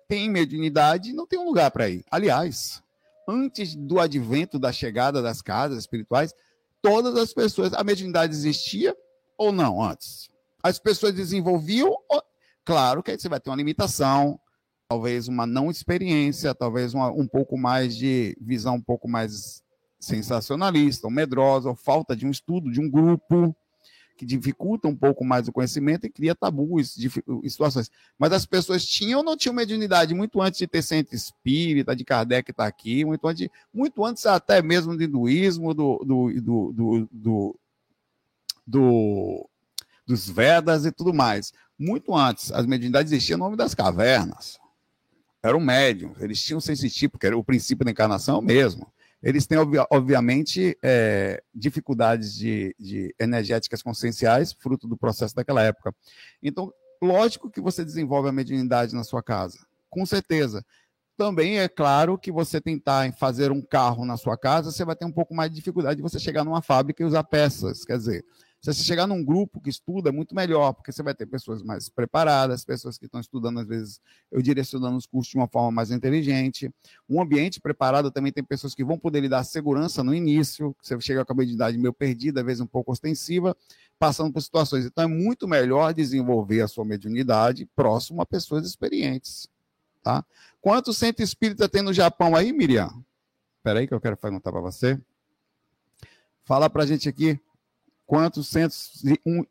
[0.07, 2.05] têm mediunidade e não têm um lugar para ir.
[2.11, 2.83] Aliás,
[3.27, 6.35] antes do advento da chegada das casas espirituais,
[6.83, 8.95] todas as pessoas, a mediunidade existia
[9.39, 10.29] ou não antes?
[10.63, 11.97] As pessoas desenvolviam,
[12.65, 14.39] claro que aí você vai ter uma limitação,
[14.89, 19.63] talvez uma não experiência, talvez uma, um pouco mais de visão um pouco mais
[20.01, 23.55] sensacionalista, ou medrosa, ou falta de um estudo, de um grupo,
[24.17, 27.91] que dificulta um pouco mais o conhecimento e cria tabus e situações.
[28.19, 32.05] Mas as pessoas tinham ou não tinham mediunidade muito antes de ter centro espírita, de
[32.05, 36.41] Kardec estar tá aqui, muito antes, muito antes até mesmo do hinduísmo, do, do,
[37.13, 37.59] do,
[38.67, 39.51] do
[40.07, 41.53] dos Vedas e tudo mais.
[41.81, 44.61] Muito antes, as mediunidades existiam no nome das cavernas
[45.43, 48.87] eram médiums, eles tinham sensitivo, porque era o princípio da encarnação mesmo.
[49.23, 49.59] Eles têm,
[49.91, 55.95] obviamente, é, dificuldades de, de energéticas conscienciais, fruto do processo daquela época.
[56.43, 59.59] Então, lógico que você desenvolve a mediunidade na sua casa,
[59.91, 60.65] com certeza.
[61.19, 65.05] Também é claro que você tentar fazer um carro na sua casa, você vai ter
[65.05, 67.85] um pouco mais de dificuldade de você chegar numa fábrica e usar peças.
[67.85, 68.25] Quer dizer,
[68.61, 71.63] Se você chegar num grupo que estuda, é muito melhor, porque você vai ter pessoas
[71.63, 75.71] mais preparadas, pessoas que estão estudando, às vezes, eu direcionando os cursos de uma forma
[75.71, 76.71] mais inteligente.
[77.09, 81.01] Um ambiente preparado também tem pessoas que vão poder lhe dar segurança no início, você
[81.01, 83.57] chega com a habilidade meio perdida, às vezes um pouco ostensiva,
[83.99, 84.85] passando por situações.
[84.85, 89.49] Então, é muito melhor desenvolver a sua mediunidade próximo a pessoas experientes.
[90.03, 90.23] Tá?
[90.61, 92.91] Quantos centros espírita tem no Japão aí, Miriam?
[93.57, 95.01] Espera aí que eu quero perguntar para você.
[96.45, 97.41] Fala para a gente aqui
[98.11, 99.05] quantos centros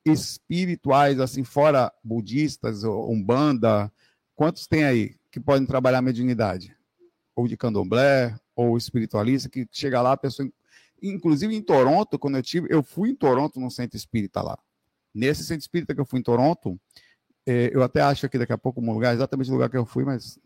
[0.03, 3.89] espirituais, assim, fora budistas, umbanda,
[4.35, 6.75] quantos tem aí que podem trabalhar mediunidade?
[7.37, 10.51] Ou de candomblé, ou espiritualista, que chega lá, a pessoa
[11.01, 14.59] Inclusive em Toronto, quando eu tive, eu fui em Toronto no centro espírita lá.
[15.15, 16.77] Nesse centro espírita que eu fui em Toronto,
[17.45, 19.85] é, eu até acho que daqui a pouco um lugar, exatamente o lugar que eu
[19.85, 20.37] fui, mas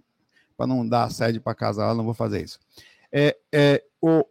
[0.56, 2.60] para não dar sede para casa lá, não vou fazer isso.
[3.12, 4.24] É, é, o,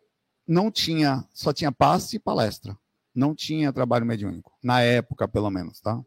[0.47, 2.79] não tinha, só tinha passe e palestra.
[3.15, 4.53] Não tinha trabalho mediúnico.
[4.63, 6.01] Na época, pelo menos, tá?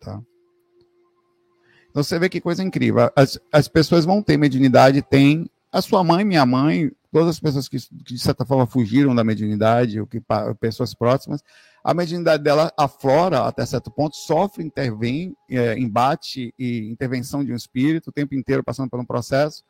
[0.00, 0.20] tá?
[1.90, 3.10] Então você vê que coisa incrível.
[3.16, 5.50] As, as pessoas vão ter mediunidade, tem.
[5.72, 9.24] A sua mãe, minha mãe, todas as pessoas que, que, de certa forma fugiram da
[9.24, 10.22] mediunidade, ou que
[10.60, 11.42] pessoas próximas,
[11.82, 17.56] a mediunidade dela aflora até certo ponto, sofre, intervém, é, embate e intervenção de um
[17.56, 19.62] espírito o tempo inteiro passando por um processo,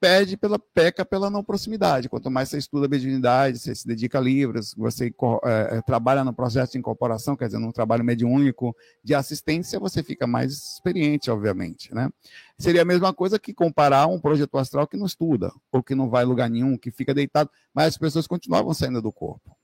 [0.00, 2.08] pede pela peca pela não proximidade.
[2.08, 6.24] Quanto mais você estuda a mediunidade, você se dedica a livros, você é, é, trabalha
[6.24, 11.30] no processo de incorporação, quer dizer, num trabalho mediúnico de assistência, você fica mais experiente,
[11.30, 12.10] obviamente, né?
[12.58, 16.10] Seria a mesma coisa que comparar um projeto astral que não estuda, ou que não
[16.10, 19.56] vai a lugar nenhum, que fica deitado, mas as pessoas continuavam saindo do corpo.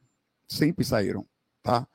[0.48, 1.26] Sempre saíram,
[1.62, 1.86] tá?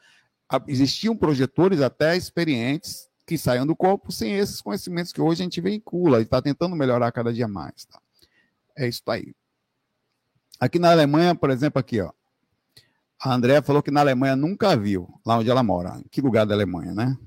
[0.67, 5.61] Existiam projetores até experientes que saiam do corpo sem esses conhecimentos que hoje a gente
[5.61, 7.85] vincula e está tentando melhorar cada dia mais.
[7.85, 8.01] Tá?
[8.77, 9.33] É isso aí.
[10.59, 12.11] Aqui na Alemanha, por exemplo, aqui, ó.
[13.21, 16.01] A Andrea falou que na Alemanha nunca viu, lá onde ela mora.
[16.11, 17.17] Que lugar da Alemanha, né?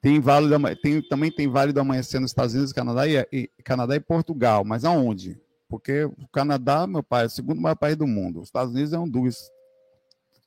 [0.00, 3.50] Tem vale do, tem, também tem Vale do Amanhecer nos Estados Unidos, Canadá e, e,
[3.64, 4.64] Canadá e Portugal.
[4.64, 5.40] Mas aonde?
[5.68, 8.40] Porque o Canadá, meu pai, é o segundo maior país do mundo.
[8.40, 9.50] Os Estados Unidos é um dos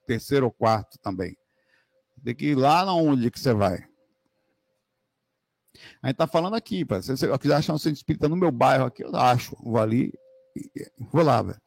[0.06, 1.38] terceiro ou quarto também.
[2.24, 3.88] Tem que ir lá onde que você vai.
[6.02, 7.02] A gente tá falando aqui, pá.
[7.02, 9.56] se você quiser achar um centro espírita no meu bairro aqui, eu acho.
[9.64, 10.14] Vou ali,
[11.12, 11.62] vou lá, velho.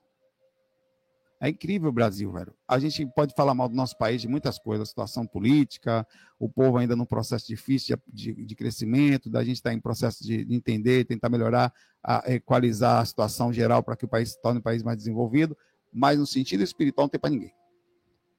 [1.41, 2.55] É incrível o Brasil, velho.
[2.69, 6.07] A gente pode falar mal do nosso país de muitas coisas, situação política,
[6.39, 9.81] o povo ainda num processo difícil de, de, de crescimento, da gente estar tá em
[9.81, 14.31] processo de, de, entender, tentar melhorar, a, equalizar a situação geral para que o país
[14.31, 15.59] se torne um país mais desenvolvido,
[15.93, 17.53] mas no sentido espiritual não tem para ninguém.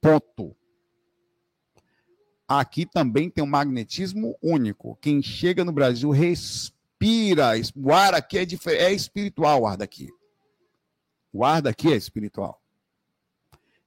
[0.00, 0.56] Ponto
[2.48, 4.96] aqui também tem um magnetismo único.
[5.00, 7.52] Quem chega no Brasil respira.
[7.76, 10.10] O ar aqui é, é espiritual, o ar daqui.
[11.32, 12.60] O ar daqui é espiritual.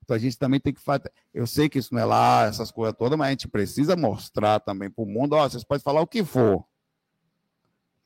[0.03, 1.11] Então a gente também tem que fazer.
[1.33, 4.59] Eu sei que isso não é lá, essas coisas todas, mas a gente precisa mostrar
[4.59, 6.63] também para o mundo: ó, vocês podem falar o que for.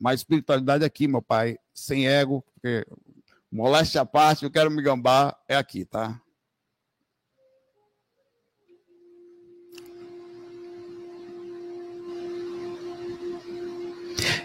[0.00, 2.84] Mas espiritualidade aqui, meu pai, sem ego, porque
[3.50, 6.20] moléstia à parte, eu quero me gambar, é aqui, tá?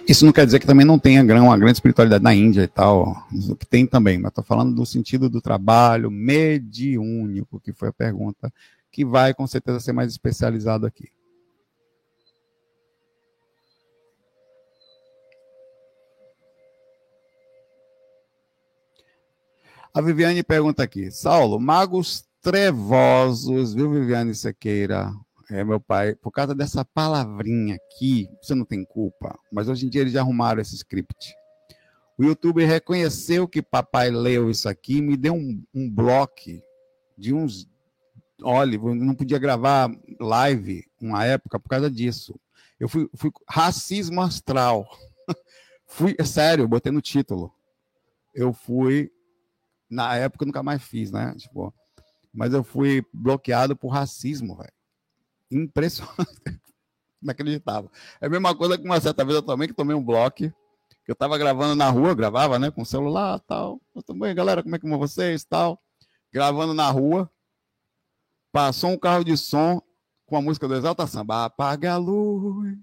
[0.08, 3.28] Isso não quer dizer que também não tenha uma grande espiritualidade na Índia e tal,
[3.60, 8.52] que tem também, mas estou falando do sentido do trabalho mediúnico, que foi a pergunta,
[8.89, 11.10] que vai com certeza ser mais especializado aqui.
[19.93, 25.12] A Viviane pergunta aqui, Saulo, magos trevosos, viu, Viviane Sequeira?
[25.49, 29.89] É, meu pai, por causa dessa palavrinha aqui, você não tem culpa, mas hoje em
[29.89, 31.33] dia eles já arrumaram esse script.
[32.17, 36.62] O YouTube reconheceu que papai leu isso aqui, me deu um, um bloco
[37.17, 37.67] de uns.
[38.41, 42.39] Olha, não podia gravar live uma época por causa disso.
[42.79, 44.88] Eu fui, fui racismo astral.
[45.88, 47.53] fui, é sério, botei no título.
[48.33, 49.12] Eu fui,
[49.89, 51.33] na época eu nunca mais fiz, né?
[51.38, 51.73] Tipo,
[52.33, 54.76] mas eu fui bloqueado por racismo, velho.
[55.51, 56.17] Impressionante.
[57.21, 57.91] Inacreditável.
[58.21, 61.12] É a mesma coisa que uma certa vez eu também que tomei um bloco, que
[61.12, 63.81] eu estava gravando na rua, gravava, né, com celular tal.
[63.95, 65.81] Eu também, galera, como é que vão vocês tal?
[66.31, 67.31] Gravando na rua.
[68.51, 69.81] Passou um carro de som
[70.25, 71.45] com a música do Exalta Samba.
[71.45, 72.77] Apaga a luz,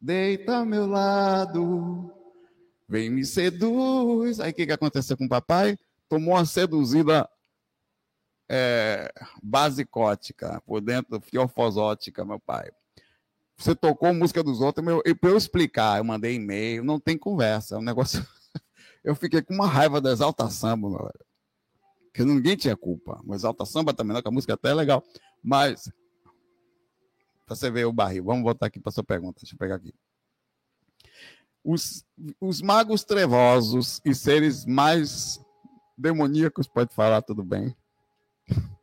[0.00, 2.10] deita ao meu lado,
[2.88, 4.40] vem me seduz.
[4.40, 5.78] Aí o que, que aconteceu com o papai?
[6.08, 7.28] Tomou uma seduzida
[8.48, 12.70] é, basicótica, por dentro, fiofosótica, meu pai.
[13.56, 17.16] Você tocou música dos outros, meu, e para eu explicar, eu mandei e-mail, não tem
[17.16, 18.24] conversa, é um negócio.
[19.04, 21.26] eu fiquei com uma raiva da exaltação, meu velho.
[22.12, 23.20] que ninguém tinha culpa.
[23.26, 25.04] O Exalta Samba também, não, que a música até é legal.
[25.42, 25.90] Mas,
[27.46, 29.40] para você ver o barril, vamos voltar aqui para sua pergunta.
[29.40, 29.94] Deixa eu pegar aqui.
[31.62, 32.04] Os,
[32.40, 35.40] os magos trevosos e seres mais
[35.96, 37.74] demoníacos, pode falar, tudo bem.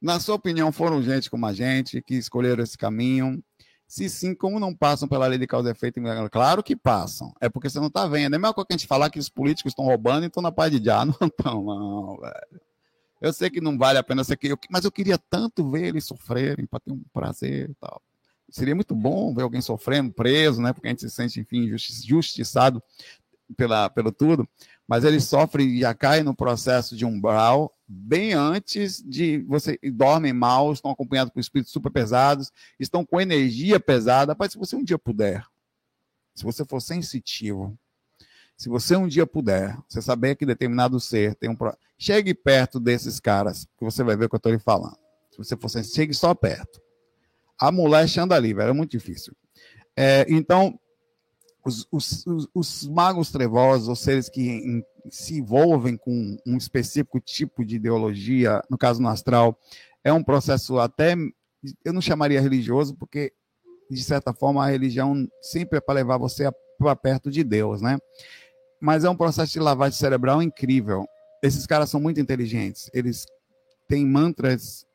[0.00, 3.42] Na sua opinião, foram gente como a gente que escolheram esse caminho?
[3.86, 6.00] Se sim, como não passam pela lei de causa e efeito?
[6.30, 7.32] Claro que passam.
[7.40, 8.34] É porque você não está vendo.
[8.34, 10.70] É coisa que a gente falar que os políticos estão roubando e estão na paz
[10.70, 11.04] de já.
[11.06, 12.60] Não estão, não, velho.
[13.20, 16.04] Eu sei que não vale a pena, ser que mas eu queria tanto ver eles
[16.04, 18.02] sofrerem para ter um prazer e tal.
[18.50, 20.74] Seria muito bom ver alguém sofrendo, preso, né?
[20.74, 22.82] Porque a gente se sente, enfim, justiçado
[23.56, 24.46] pela, pelo tudo.
[24.86, 30.32] Mas eles sofrem e já caem no processo de umbral bem antes de você dormem
[30.32, 34.32] mal, estão acompanhados por espíritos super pesados, estão com energia pesada.
[34.32, 35.46] Rapaz, se você um dia puder,
[36.34, 37.78] se você for sensitivo,
[38.56, 41.56] se você um dia puder, você saber que determinado ser tem um.
[41.98, 44.98] Chegue perto desses caras, que você vai ver o que eu estou lhe falando.
[45.30, 46.80] Se você for sensitivo, chegue só perto.
[47.58, 49.34] A moléstia anda ali, velho, é muito difícil.
[49.96, 50.78] É, então,
[51.64, 57.18] os, os, os, os, magos trevosos, os seres que em, se envolvem com um específico
[57.18, 59.58] tipo de ideologia, no caso no astral,
[60.02, 61.16] é um processo até,
[61.84, 63.32] eu não chamaria religioso, porque,
[63.90, 67.98] de certa forma, a religião sempre é para levar você para perto de Deus, né?
[68.80, 71.06] Mas é um processo de lavagem cerebral incrível.
[71.42, 72.90] Esses caras são muito inteligentes.
[72.92, 73.24] Eles
[73.88, 74.86] têm mantras.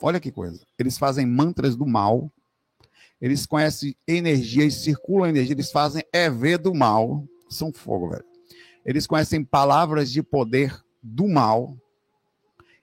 [0.00, 0.60] Olha que coisa.
[0.76, 2.32] Eles fazem mantras do mal.
[3.22, 7.24] Eles conhecem energia, eles circulam energia, eles fazem EV do mal.
[7.48, 8.24] São fogo, velho.
[8.84, 11.76] Eles conhecem palavras de poder do mal.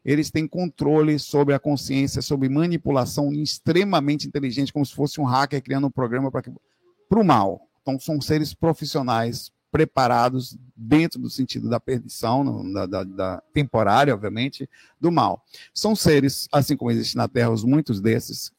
[0.03, 5.61] Eles têm controle sobre a consciência, sobre manipulação extremamente inteligente, como se fosse um hacker
[5.61, 7.67] criando um programa para o mal.
[7.81, 14.69] Então, são seres profissionais preparados dentro do sentido da perdição, da, da, da, temporária, obviamente,
[14.99, 15.43] do mal.
[15.73, 18.53] São seres, assim como existem na Terra, os muitos desses.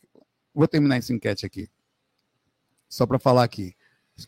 [0.54, 1.68] Vou terminar essa enquete aqui.
[2.88, 3.74] Só para falar aqui.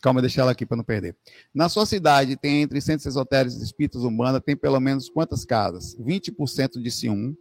[0.00, 1.16] Calma, deixa ela aqui para não perder.
[1.52, 5.96] Na sua cidade, tem entre centros esotéricos e espíritos humanos, tem pelo menos quantas casas?
[5.98, 7.36] 20% disse um,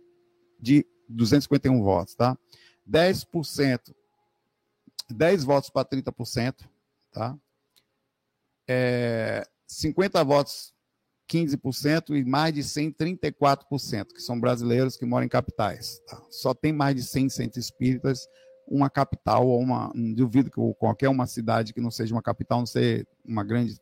[0.60, 2.38] de 251 votos, tá?
[2.90, 3.94] 10%,
[5.10, 6.68] 10 votos para 30%,
[7.12, 7.38] tá?
[8.68, 10.74] É, 50 votos,
[11.32, 16.02] 15%, e mais de 100, 34%, que são brasileiros que moram em capitais.
[16.08, 16.22] Tá?
[16.30, 18.28] Só tem mais de 100 centros espíritas
[18.72, 19.92] uma capital ou uma.
[20.16, 23.78] Duvido que qualquer uma cidade que não seja uma capital, não ser uma grande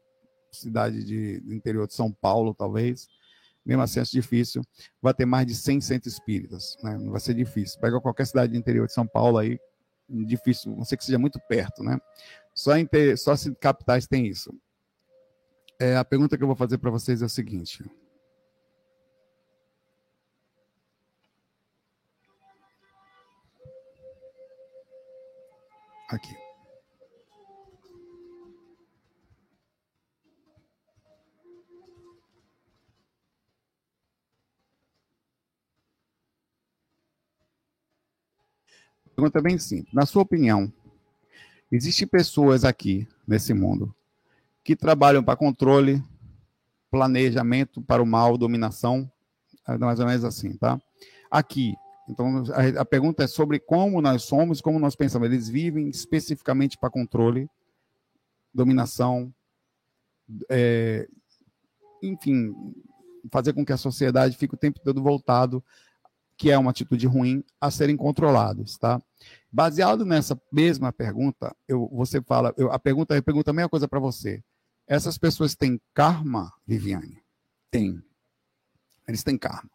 [0.51, 3.07] cidade de, do interior de São Paulo, talvez,
[3.63, 4.63] mesmo assim é difícil,
[4.99, 6.97] vai ter mais de 100 centros espíritas, né?
[6.97, 7.79] Não vai ser difícil.
[7.79, 9.59] Pega qualquer cidade do interior de São Paulo aí,
[10.09, 11.99] difícil, não sei que seja muito perto, né?
[12.55, 14.51] Só, em ter, só se capitais tem isso.
[15.79, 17.85] É, a pergunta que eu vou fazer para vocês é a seguinte.
[26.09, 26.35] Aqui.
[39.15, 39.93] Pergunta bem simples.
[39.93, 40.71] Na sua opinião,
[41.69, 43.93] existem pessoas aqui nesse mundo
[44.63, 46.01] que trabalham para controle,
[46.89, 49.11] planejamento para o mal, dominação,
[49.67, 50.81] é mais ou menos assim, tá?
[51.29, 51.75] Aqui,
[52.09, 55.27] então, a, a, pergunta é sobre como nós somos, como nós pensamos.
[55.27, 57.47] Eles vivem especificamente para controle,
[58.51, 59.31] dominação,
[60.49, 61.07] é,
[62.01, 62.51] enfim,
[63.31, 65.63] fazer com que a sociedade fique o tempo todo voltado,
[66.35, 68.99] que é uma atitude ruim, a serem controlados, tá?
[69.51, 73.87] Baseado nessa mesma pergunta, eu, você fala, eu, a pergunta, eu pergunto a mesma coisa
[73.87, 74.43] para você.
[74.87, 77.21] Essas pessoas têm karma, Viviane?
[77.69, 78.01] Tem.
[79.07, 79.69] Eles têm karma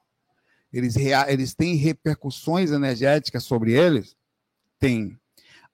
[0.74, 0.96] eles,
[1.28, 4.16] eles têm repercussões energéticas sobre eles?
[4.78, 5.16] Tem.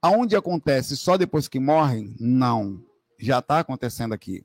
[0.03, 2.14] Aonde acontece só depois que morrem?
[2.20, 2.84] Não.
[3.18, 4.44] Já está acontecendo aqui.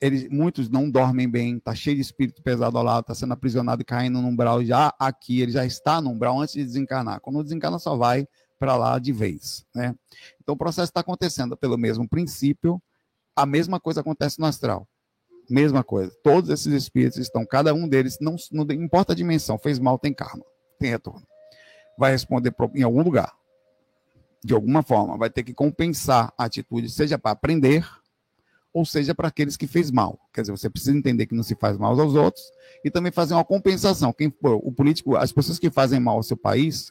[0.00, 3.82] Eles, muitos não dormem bem, está cheio de espírito pesado ao lado, está sendo aprisionado
[3.82, 7.20] e caindo no umbral já aqui, ele já está no umbral antes de desencarnar.
[7.20, 8.26] Quando desencarna, só vai
[8.58, 9.64] para lá de vez.
[9.74, 9.94] Né?
[10.40, 12.82] Então o processo está acontecendo pelo mesmo princípio,
[13.36, 14.88] a mesma coisa acontece no astral.
[15.52, 16.10] Mesma coisa.
[16.22, 20.10] Todos esses espíritos estão, cada um deles, não, não importa a dimensão, fez mal, tem
[20.10, 20.42] karma,
[20.78, 21.26] tem retorno.
[21.98, 23.30] Vai responder em algum lugar.
[24.42, 27.86] De alguma forma, vai ter que compensar a atitude, seja para aprender,
[28.72, 30.18] ou seja para aqueles que fez mal.
[30.32, 32.42] Quer dizer, você precisa entender que não se faz mal aos outros
[32.82, 34.10] e também fazer uma compensação.
[34.10, 36.90] Quem o político, as pessoas que fazem mal ao seu país,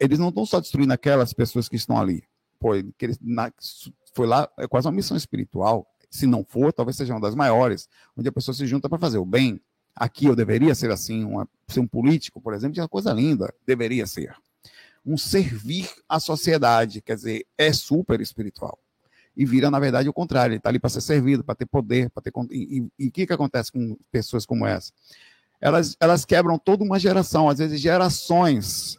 [0.00, 2.24] eles não estão só destruindo aquelas pessoas que estão ali.
[2.58, 3.52] Pô, que eles, na,
[4.16, 7.88] foi lá, é quase uma missão espiritual se não for, talvez seja uma das maiores,
[8.14, 9.58] onde a pessoa se junta para fazer o bem.
[9.96, 13.52] Aqui eu deveria ser assim, uma, ser um político, por exemplo, é uma coisa linda,
[13.66, 14.36] deveria ser.
[15.04, 18.78] Um servir à sociedade, quer dizer, é super espiritual.
[19.34, 22.10] E vira, na verdade, o contrário, ele está ali para ser servido, para ter poder,
[22.10, 22.30] para ter.
[22.50, 24.92] E o que, que acontece com pessoas como essa?
[25.58, 28.98] Elas, elas quebram toda uma geração, às vezes gerações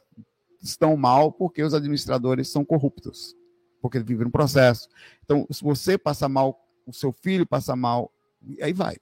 [0.60, 3.36] estão mal porque os administradores são corruptos,
[3.80, 4.90] porque vivem um processo.
[5.24, 8.12] Então, se você passa mal, o seu filho passa mal,
[8.62, 8.96] aí vai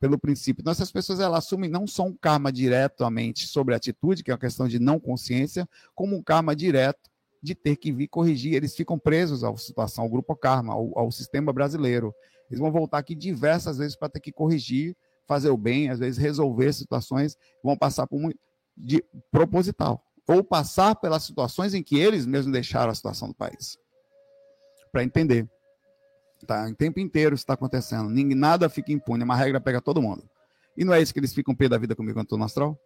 [0.00, 0.60] pelo princípio.
[0.60, 4.34] Então, essas pessoas elas assumem não só um karma diretamente sobre a atitude, que é
[4.34, 7.10] uma questão de não consciência, como um karma direto
[7.42, 8.52] de ter que vir corrigir.
[8.52, 12.14] Eles ficam presos à situação, ao grupo karma, ao, ao sistema brasileiro.
[12.50, 14.94] Eles vão voltar aqui diversas vezes para ter que corrigir,
[15.26, 18.38] fazer o bem, às vezes resolver situações, vão passar por muito
[18.76, 23.78] de proposital ou passar pelas situações em que eles mesmos deixaram a situação do país.
[24.90, 25.48] Para entender.
[26.44, 26.66] Tá?
[26.66, 28.08] O tempo inteiro isso está acontecendo.
[28.10, 29.22] Ninguém, nada fica impune.
[29.22, 30.28] É uma regra pega todo mundo.
[30.76, 32.78] E não é isso que eles ficam pé da vida comigo quando estou no astral?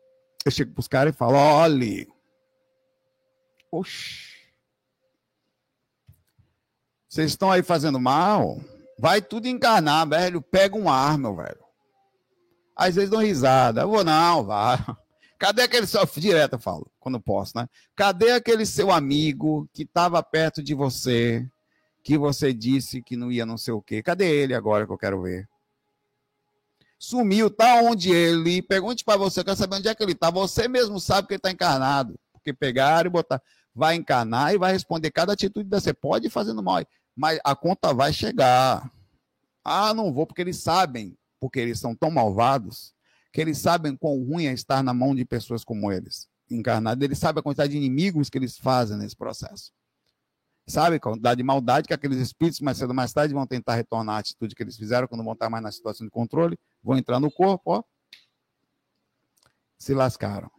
[0.45, 2.09] Eu chego para os caras e falo: olhe.
[3.71, 4.39] Oxi.
[7.09, 8.61] Vocês estão aí fazendo mal?
[8.99, 10.43] Vai tudo encarnar, velho.
[10.43, 11.65] Pega um ar, meu velho.
[12.77, 13.83] Às vezes dão risada.
[13.83, 14.79] Eu vou, não, vai.
[15.39, 16.05] Cadê aquele seu.
[16.17, 17.69] Direto eu falo, quando posso, né?
[17.95, 21.49] Cadê aquele seu amigo que estava perto de você,
[22.03, 24.03] que você disse que não ia não sei o quê.
[24.03, 25.49] Cadê ele agora que eu quero ver?
[26.99, 28.61] Sumiu, tá onde ele?
[28.61, 30.31] Pergunte para você, quer saber onde é que ele tá?
[30.31, 32.19] Você mesmo sabe que ele tá encarnado.
[32.33, 33.41] Porque pegaram e botar.
[33.75, 35.95] Vai encarnar e vai responder cada atitude você.
[35.95, 36.85] Pode ir fazendo mal,
[37.15, 38.91] mas a conta vai chegar.
[39.65, 42.95] Ah, não vou, porque eles sabem, porque eles são tão malvados,
[43.33, 47.05] que eles sabem quão ruim é estar na mão de pessoas como eles, encarnados.
[47.05, 49.71] Eles sabem a quantidade de inimigos que eles fazem nesse processo
[50.69, 51.01] sabe?
[51.01, 54.19] Quantidade de maldade que aqueles espíritos, mais cedo ou mais tarde, vão tentar retornar à
[54.19, 57.31] atitude que eles fizeram quando vão estar mais na situação de controle, vão entrar no
[57.31, 57.83] corpo, ó.
[59.79, 60.51] Se lascaram.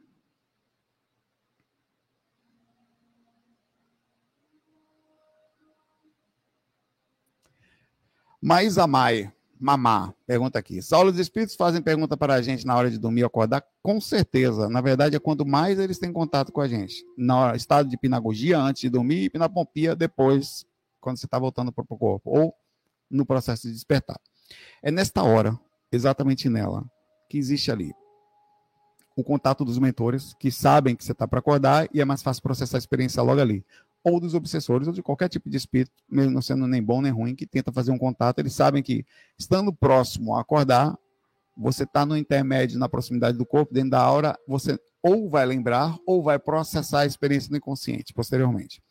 [8.42, 10.82] Mas amai, mamá, pergunta aqui.
[10.82, 13.64] Saulo dos Espíritos fazem pergunta para a gente na hora de dormir ou acordar?
[13.84, 14.70] Com certeza.
[14.70, 17.06] Na verdade, é quanto mais eles têm contato com a gente.
[17.18, 20.66] No estado de pinagogia, antes de dormir, e pinapompia depois,
[21.02, 22.56] quando você está voltando para o corpo, ou
[23.12, 24.20] no processo de despertar.
[24.82, 25.60] É nesta hora,
[25.92, 26.86] exatamente nela,
[27.30, 27.92] que existe ali
[29.16, 32.42] o contato dos mentores, que sabem que você está para acordar e é mais fácil
[32.42, 33.66] processar a experiência logo ali
[34.04, 37.12] ou dos obsessores, ou de qualquer tipo de espírito, mesmo não sendo nem bom nem
[37.12, 39.06] ruim, que tenta fazer um contato, eles sabem que,
[39.38, 40.98] estando próximo a acordar,
[41.58, 45.98] você está no intermédio, na proximidade do corpo, dentro da aura, você ou vai lembrar
[46.06, 48.82] ou vai processar a experiência no inconsciente posteriormente.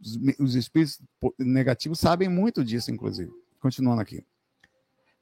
[0.00, 1.00] Os, os espíritos
[1.38, 3.30] negativos sabem muito disso, inclusive.
[3.60, 4.24] Continuando aqui.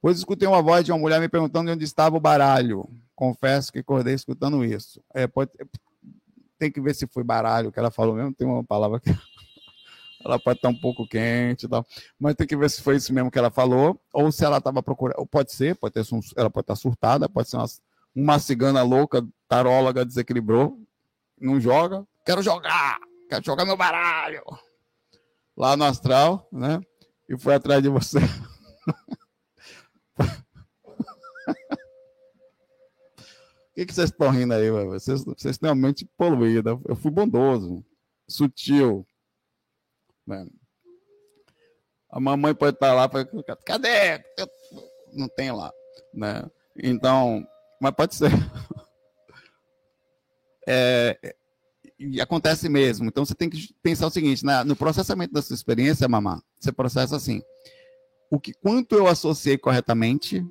[0.01, 2.89] Pois escutei uma voz de uma mulher me perguntando onde estava o baralho.
[3.15, 5.03] Confesso que acordei escutando isso.
[5.15, 5.51] É, pode,
[6.59, 8.35] tem que ver se foi baralho que ela falou mesmo.
[8.35, 9.11] Tem uma palavra que
[10.25, 11.87] ela pode estar um pouco quente e tal,
[12.19, 14.83] mas tem que ver se foi isso mesmo que ela falou, ou se ela estava
[14.83, 15.19] procurando.
[15.19, 16.05] Ou pode ser, pode ter,
[16.37, 17.67] ela pode estar surtada, pode ser uma,
[18.15, 20.79] uma cigana louca, taróloga, desequilibrou,
[21.41, 22.07] não joga.
[22.25, 22.99] Quero jogar,
[23.29, 24.43] quero jogar meu baralho.
[25.57, 26.81] Lá no astral, né?
[27.29, 28.19] E foi atrás de você.
[33.75, 34.71] que, que vocês estão rindo aí?
[34.71, 36.79] Vocês, vocês têm uma mente poluída.
[36.89, 37.85] Eu fui bondoso,
[38.29, 39.07] sutil.
[40.27, 40.47] Né?
[42.11, 43.09] A mamãe pode estar lá,
[43.67, 44.25] cadê?
[44.39, 44.49] Eu
[45.13, 45.73] não tem lá,
[46.13, 46.49] né?
[46.77, 47.45] Então,
[47.81, 48.31] mas pode ser.
[50.67, 51.37] É,
[51.99, 53.07] e acontece mesmo.
[53.07, 54.65] Então você tem que pensar o seguinte, né?
[54.65, 57.43] no processamento da sua experiência, mamá, você processa assim:
[58.31, 60.43] o que quanto eu associei corretamente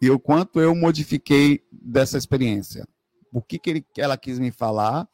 [0.00, 2.86] e o quanto eu modifiquei dessa experiência.
[3.32, 5.08] O que, que ele, ela quis me falar?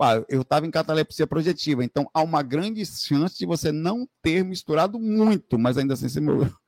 [0.00, 4.44] Ah, eu estava em catalepsia projetiva, então há uma grande chance de você não ter
[4.44, 6.32] misturado muito, mas ainda assim você me...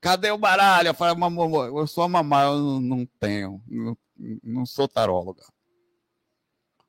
[0.00, 0.88] Cadê o baralho?
[0.88, 3.98] Eu eu sou a mamãe, eu não tenho, não,
[4.44, 5.42] não sou taróloga.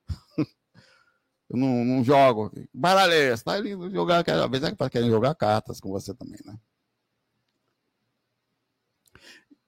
[1.50, 2.52] eu não, não jogo.
[2.72, 3.44] Baralho é esse?
[3.44, 6.56] Tá indo jogar, às vezes é querem jogar cartas com você também, né?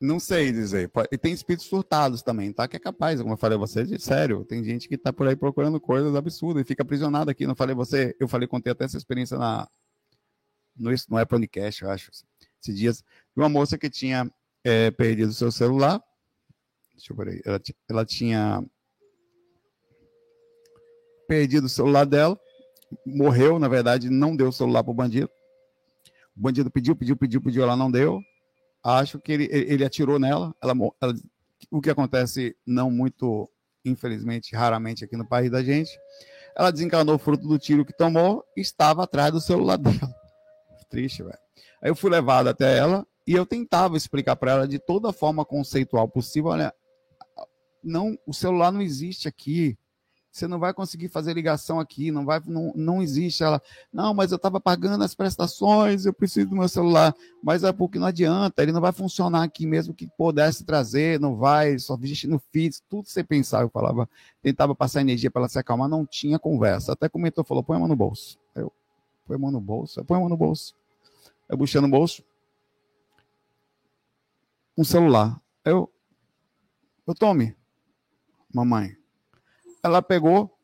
[0.01, 0.91] Não sei dizer.
[1.11, 2.67] E tem espíritos surtados também, tá?
[2.67, 4.43] Que é capaz, como eu falei a você, de sério.
[4.43, 7.45] Tem gente que tá por aí procurando coisas absurdas e fica aprisionado aqui.
[7.45, 9.69] Não falei você, eu falei, contei até essa experiência na.
[10.75, 12.09] No, não é podcast, eu acho.
[12.59, 14.27] Esses dias, de uma moça que tinha
[14.63, 16.01] é, perdido seu celular.
[16.95, 17.41] Deixa eu ver aí.
[17.45, 18.65] Ela, ela tinha
[21.27, 22.39] perdido o celular dela.
[23.05, 25.29] Morreu, na verdade, não deu o celular pro bandido.
[26.35, 28.19] O bandido pediu, pediu, pediu, pediu, ela não deu
[28.83, 31.13] acho que ele, ele atirou nela, ela, ela
[31.69, 33.49] o que acontece não muito,
[33.85, 35.91] infelizmente, raramente aqui no país da gente.
[36.55, 40.13] Ela desencanou fruto do tiro que tomou e estava atrás do celular dela.
[40.89, 41.37] Triste, velho.
[41.81, 45.45] Aí eu fui levado até ela e eu tentava explicar para ela de toda forma
[45.45, 46.73] conceitual possível, olha,
[47.83, 49.77] não, o celular não existe aqui.
[50.31, 53.43] Você não vai conseguir fazer ligação aqui, não vai, não, não existe.
[53.43, 53.61] Ela,
[53.91, 57.13] não, mas eu estava pagando as prestações, eu preciso do meu celular.
[57.43, 61.35] Mas é porque não adianta, ele não vai funcionar aqui mesmo que pudesse trazer, não
[61.35, 63.63] vai, só existe no feed, tudo você pensava.
[63.63, 64.09] Eu falava,
[64.41, 66.93] tentava passar energia para ela se acalmar, não tinha conversa.
[66.93, 68.39] Até comentou, falou, põe a mão no bolso.
[68.55, 68.71] Eu,
[69.27, 70.73] põe a mão no bolso, põe a mão no bolso.
[71.49, 72.23] Eu buchei no bolso.
[74.77, 75.41] Um celular.
[75.65, 75.91] Eu,
[77.05, 77.53] eu tome,
[78.53, 79.00] mamãe
[79.83, 80.55] ela pegou,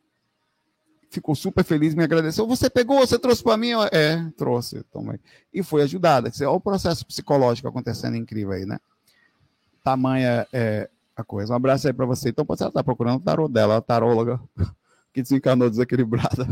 [1.10, 2.46] ficou super feliz, me agradeceu.
[2.48, 3.72] Você pegou, você trouxe para mim?
[3.92, 5.20] É, trouxe, tomei.
[5.54, 6.32] E foi ajudada.
[6.42, 8.80] Olha o processo psicológico acontecendo incrível aí, né?
[9.84, 11.54] Tamanha é a coisa.
[11.54, 12.30] Um abraço aí para você.
[12.30, 14.40] Então, você estar tá procurando o tarô dela, a taróloga
[15.14, 16.48] que desencanou desequilibrada.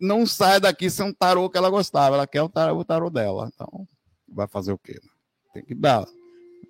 [0.00, 2.16] Não sai daqui sem um tarô que ela gostava.
[2.16, 3.50] Ela quer o tarô, o tarô dela.
[3.54, 3.86] Então,
[4.28, 5.00] vai fazer o quê?
[5.52, 6.06] Tem que dar.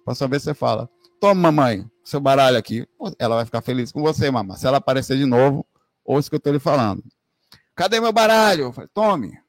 [0.04, 0.88] Para saber, você fala.
[1.20, 2.86] Toma, mamãe, seu baralho aqui.
[3.18, 4.56] Ela vai ficar feliz com você, mamãe.
[4.56, 5.66] Se ela aparecer de novo,
[6.04, 7.02] ouça o que eu estou lhe falando.
[7.74, 8.72] Cadê meu baralho?
[8.72, 9.40] Falei, tome.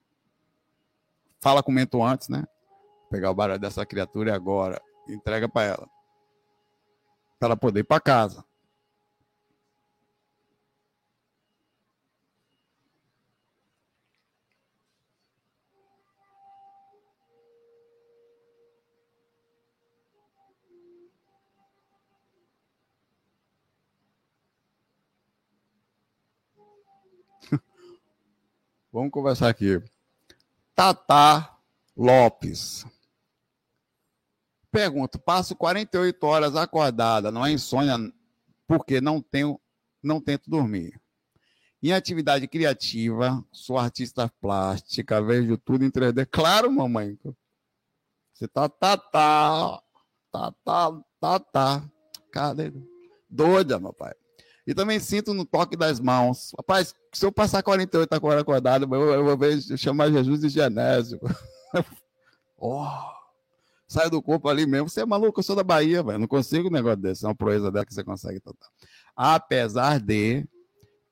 [1.39, 2.43] Fala com o mento antes, né?
[3.01, 4.81] Vou pegar o baralho dessa criatura agora.
[5.07, 5.89] Entrega para ela.
[7.39, 8.43] Para ela poder ir para casa.
[28.91, 29.81] Vamos conversar aqui.
[30.73, 31.49] Tata
[31.95, 32.85] Lopes.
[34.71, 37.97] Pergunto: passo 48 horas acordada, não é insônia,
[38.67, 39.59] porque não tenho,
[40.01, 40.99] não tento dormir.
[41.81, 46.27] Em atividade criativa, sou artista plástica, vejo tudo em 3D.
[46.29, 47.17] Claro, mamãe.
[48.33, 49.81] Você tá, tá, tá,
[50.31, 51.89] tá, tá, tá, tá.
[52.31, 52.73] Cadê?
[53.29, 54.13] Doida, meu pai.
[54.69, 56.53] E também sinto no toque das mãos.
[56.55, 61.19] Rapaz, se eu passar 48 horas acordado, eu, eu vou ver, chamar Jesus de Genésio.
[62.55, 62.85] oh,
[63.87, 64.87] sai do corpo ali mesmo.
[64.87, 66.19] Você é maluco, eu sou da Bahia, velho.
[66.19, 67.25] Não consigo um negócio desse.
[67.25, 68.69] É uma proeza dela que você consegue total.
[69.15, 70.47] Apesar de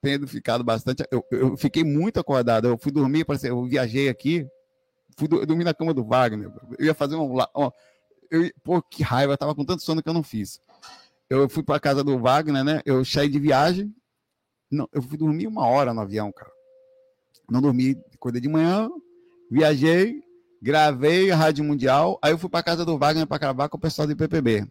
[0.04, 1.04] tendo ficado bastante.
[1.10, 2.68] Eu, eu fiquei muito acordado.
[2.68, 4.48] Eu fui dormir, parece, eu viajei aqui,
[5.18, 6.52] fui dormir na cama do Wagner.
[6.78, 7.40] Eu ia fazer um.
[7.40, 7.72] um
[8.30, 10.62] eu, pô, que raiva, eu tava com tanto sono que eu não fiz
[11.30, 12.82] eu fui para casa do Wagner, né?
[12.86, 13.94] Eu saí de viagem.
[14.72, 16.52] Não, eu fui dormir uma hora no avião, cara.
[17.50, 18.90] Não dormi, acordei de manhã,
[19.50, 20.22] viajei,
[20.62, 22.20] gravei a Rádio Mundial.
[22.22, 24.68] Aí eu fui para casa do Wagner para gravar com o pessoal do IPPB.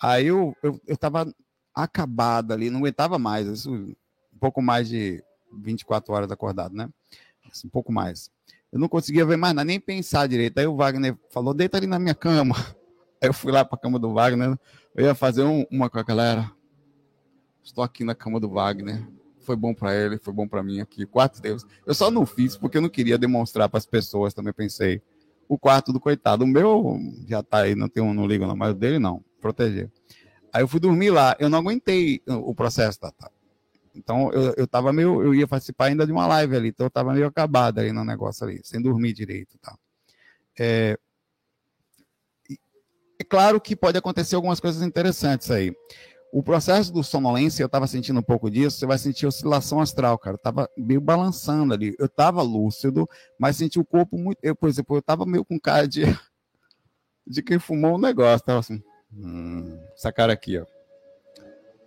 [0.00, 1.32] Aí eu, eu, eu tava
[1.74, 3.46] acabado ali, não aguentava mais.
[3.46, 6.88] Isso, um pouco mais de 24 horas acordado, né?
[7.50, 8.30] Assim, um pouco mais.
[8.72, 10.58] Eu não conseguia ver mais nada, nem pensar direito.
[10.58, 12.54] Aí o Wagner falou: deita ali na minha cama.
[13.20, 14.58] Aí eu fui lá para a cama do Wagner.
[14.94, 16.50] Eu ia fazer um, uma com a galera.
[17.62, 19.06] Estou aqui na cama do Wagner.
[19.40, 21.06] Foi bom para ele, foi bom para mim aqui.
[21.06, 21.66] Quarto Deus.
[21.86, 25.02] Eu só não fiz porque eu não queria demonstrar para as pessoas, também pensei.
[25.48, 26.44] O quarto do coitado.
[26.44, 29.24] O meu já tá aí, não tem um, não ligo não, mas o dele não.
[29.40, 29.90] Proteger.
[30.52, 31.34] Aí eu fui dormir lá.
[31.38, 33.12] Eu não aguentei o processo, tá?
[33.94, 35.22] Então eu, eu tava meio.
[35.22, 38.04] Eu ia participar ainda de uma live ali, então eu tava meio acabado aí no
[38.04, 39.76] negócio ali, sem dormir direito, tá?
[40.58, 40.98] É,
[43.22, 45.72] é claro que pode acontecer algumas coisas interessantes aí.
[46.32, 50.18] O processo do sonolência, eu estava sentindo um pouco disso, você vai sentir oscilação astral,
[50.18, 50.34] cara.
[50.34, 51.94] Eu tava meio balançando ali.
[51.98, 53.08] Eu estava lúcido,
[53.38, 54.38] mas senti o corpo muito.
[54.42, 56.02] Eu, por exemplo, eu estava meio com cara de.
[57.24, 58.44] de quem fumou um negócio.
[58.44, 58.82] Tava assim.
[59.12, 60.66] Hum, essa cara aqui, ó.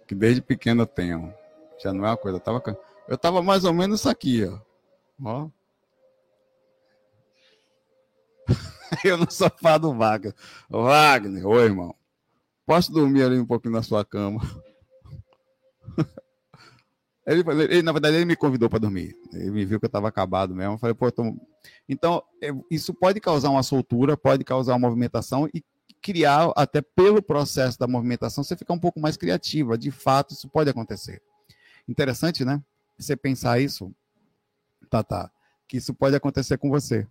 [0.07, 1.33] Que desde pequeno eu tenho.
[1.83, 2.37] Já não é uma coisa.
[2.37, 2.63] Eu tava,
[3.09, 4.59] eu tava mais ou menos isso aqui, ó.
[5.23, 5.49] Ó.
[9.03, 10.33] eu no sofá do Wagner.
[10.69, 11.95] Wagner, oi, irmão.
[12.65, 14.41] Posso dormir ali um pouquinho na sua cama?
[17.27, 19.17] Ele, ele, na verdade, ele me convidou para dormir.
[19.33, 20.75] Ele me viu que eu estava acabado mesmo.
[20.75, 21.35] Eu falei, pô, tô...
[21.89, 25.63] então é, isso pode causar uma soltura, pode causar uma movimentação e
[26.03, 29.75] criar, até pelo processo da movimentação, você ficar um pouco mais criativa.
[29.75, 31.19] De fato, isso pode acontecer.
[31.87, 32.61] Interessante, né?
[32.95, 33.91] Você pensar isso,
[34.87, 35.31] tá, tá,
[35.67, 37.07] que isso pode acontecer com você,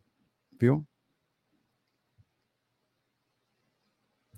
[0.61, 0.87] viu?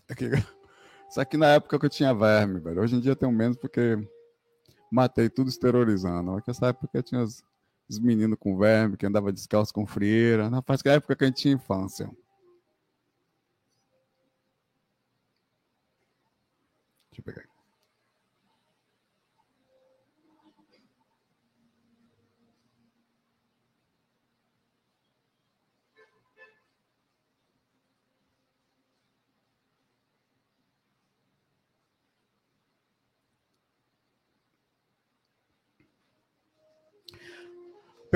[0.09, 0.31] Aqui
[1.37, 2.81] na época que eu tinha verme, velho.
[2.81, 3.97] Hoje em dia eu tenho menos porque
[4.91, 6.43] matei tudo esterilizando.
[6.47, 7.45] Nessa época eu tinha os,
[7.89, 10.49] os meninos com verme, que andava descalço com frieira.
[10.49, 12.07] Rapaz, que época que a gente tinha infância.
[17.11, 17.56] Deixa eu pegar aqui.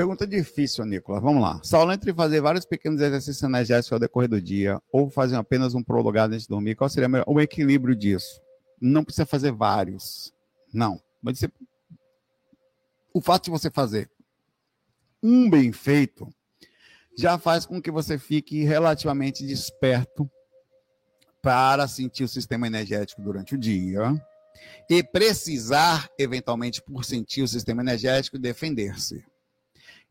[0.01, 1.21] Pergunta difícil, Nicolas.
[1.21, 1.59] Vamos lá.
[1.61, 5.83] Saulo, entre fazer vários pequenos exercícios energéticos ao decorrer do dia ou fazer apenas um
[5.83, 8.41] prolongado antes de dormir, qual seria o equilíbrio disso?
[8.81, 10.33] Não precisa fazer vários.
[10.73, 10.99] Não.
[11.21, 11.51] Mas você...
[13.13, 14.09] o fato de você fazer
[15.21, 16.27] um bem feito
[17.15, 20.27] já faz com que você fique relativamente desperto
[21.43, 24.19] para sentir o sistema energético durante o dia
[24.89, 29.23] e precisar, eventualmente, por sentir o sistema energético, defender-se.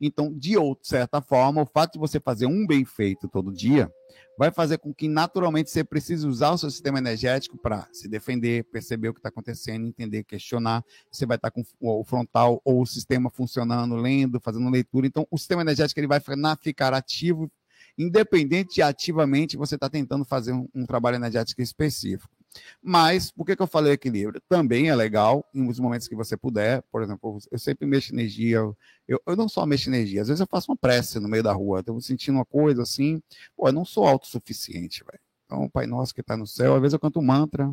[0.01, 3.93] Então, de outra certa forma, o fato de você fazer um bem feito todo dia
[4.39, 8.65] vai fazer com que naturalmente você precise usar o seu sistema energético para se defender,
[8.65, 10.83] perceber o que está acontecendo, entender, questionar.
[11.13, 15.07] Você vai estar tá com o frontal ou o sistema funcionando, lendo, fazendo leitura.
[15.07, 16.21] Então, o sistema energético ele vai
[16.59, 17.51] ficar ativo,
[17.99, 22.40] independente de ativamente você está tentando fazer um, um trabalho energético específico.
[22.83, 24.41] Mas, por que, que eu falei equilíbrio?
[24.49, 28.59] Também é legal, em uns momentos que você puder, por exemplo, eu sempre mexo energia,
[29.07, 31.53] eu, eu não só mexo energia, às vezes eu faço uma prece no meio da
[31.53, 33.23] rua, estou sentindo uma coisa assim,
[33.57, 35.21] pô, eu não sou autossuficiente, velho.
[35.47, 37.69] Então, Pai Nosso que está no céu, às vezes eu canto um mantra,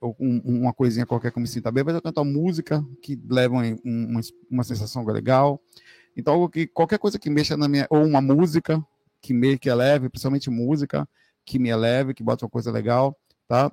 [0.00, 2.32] ou um, uma coisinha qualquer que eu me sinta bem, às vezes eu canto uma
[2.32, 4.20] música que leva uma, uma,
[4.50, 5.60] uma sensação legal.
[6.16, 8.84] Então, que, qualquer coisa que mexa na minha, ou uma música
[9.20, 11.08] que me que eleve, principalmente música,
[11.44, 13.18] que me eleve, que bota uma coisa legal,
[13.48, 13.72] tá?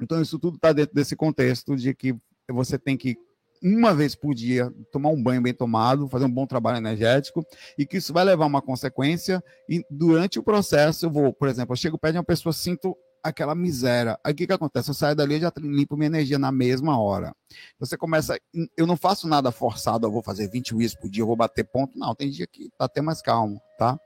[0.00, 2.14] Então, isso tudo está dentro desse contexto de que
[2.48, 3.16] você tem que,
[3.62, 7.44] uma vez por dia, tomar um banho bem tomado, fazer um bom trabalho energético,
[7.78, 9.42] e que isso vai levar uma consequência.
[9.68, 12.96] E durante o processo, eu vou, por exemplo, eu chego perto de uma pessoa, sinto
[13.24, 14.18] aquela miséria.
[14.22, 14.90] Aí o que, que acontece?
[14.90, 17.34] Eu saio dali e já limpo minha energia na mesma hora.
[17.80, 18.38] Você começa.
[18.76, 21.64] Eu não faço nada forçado, eu vou fazer 20 whis por dia, eu vou bater
[21.64, 21.98] ponto.
[21.98, 23.98] Não, tem dia que tá até mais calmo, tá?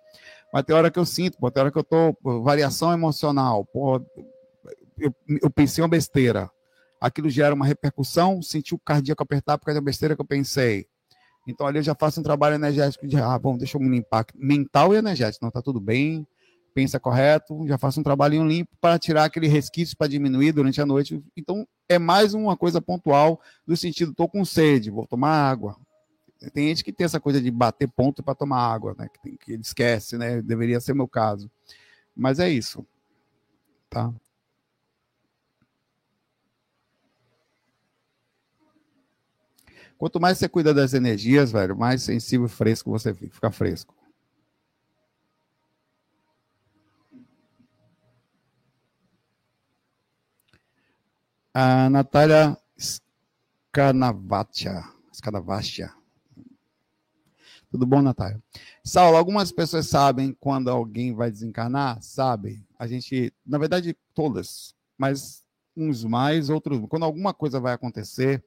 [0.53, 2.17] Mas tem hora que eu sinto, pô, tem hora que eu tô.
[2.43, 4.01] Variação emocional, pô,
[4.99, 6.51] eu, eu pensei uma besteira.
[7.01, 10.87] Aquilo gera uma repercussão, senti o cardíaco apertar por causa da besteira que eu pensei.
[11.47, 14.27] Então ali eu já faço um trabalho energético de, ah, bom, deixa eu me limpar.
[14.35, 15.45] Mental e energético.
[15.45, 16.27] Não, tá tudo bem,
[16.75, 20.87] pensa correto, já faço um trabalhinho limpo para tirar aquele resquício para diminuir durante a
[20.87, 21.23] noite.
[21.37, 25.77] Então é mais uma coisa pontual do sentido, tô com sede, vou tomar água.
[26.53, 29.09] Tem gente que tem essa coisa de bater ponto para tomar água, né?
[29.13, 30.41] Que, tem, que ele esquece, né?
[30.41, 31.51] Deveria ser meu caso.
[32.15, 32.87] Mas é isso.
[33.91, 34.13] Tá?
[39.99, 43.93] Quanto mais você cuida das energias, velho, mais sensível e fresco você fica, fica fresco.
[51.53, 54.85] A Natália Scanavatia.
[55.13, 55.93] Scanavatia.
[57.69, 58.41] Tudo bom, Natália?
[58.85, 62.01] Saulo, algumas pessoas sabem quando alguém vai desencarnar?
[62.01, 62.65] Sabem.
[62.79, 65.45] A gente, na verdade, todas, mas
[65.77, 66.81] uns mais, outros.
[66.89, 68.43] Quando alguma coisa vai acontecer,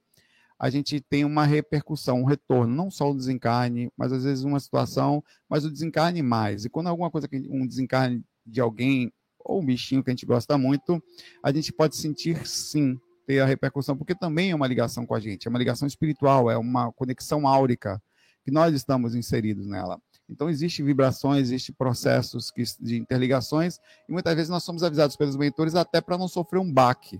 [0.62, 4.60] a gente tem uma repercussão, um retorno, não só o desencarne, mas às vezes uma
[4.60, 6.66] situação, mas o desencarne mais.
[6.66, 10.60] E quando alguma coisa, um desencarne de alguém, ou um bichinho que a gente gosta
[10.60, 11.04] muito,
[11.42, 12.96] a gente pode sentir sim
[13.26, 16.52] ter a repercussão, porque também é uma ligação com a gente, é uma ligação espiritual,
[16.52, 18.00] é uma conexão áurica,
[18.46, 20.00] que nós estamos inseridos nela.
[20.30, 25.74] Então, existem vibrações, existem processos de interligações, e muitas vezes nós somos avisados pelos mentores
[25.74, 27.20] até para não sofrer um baque.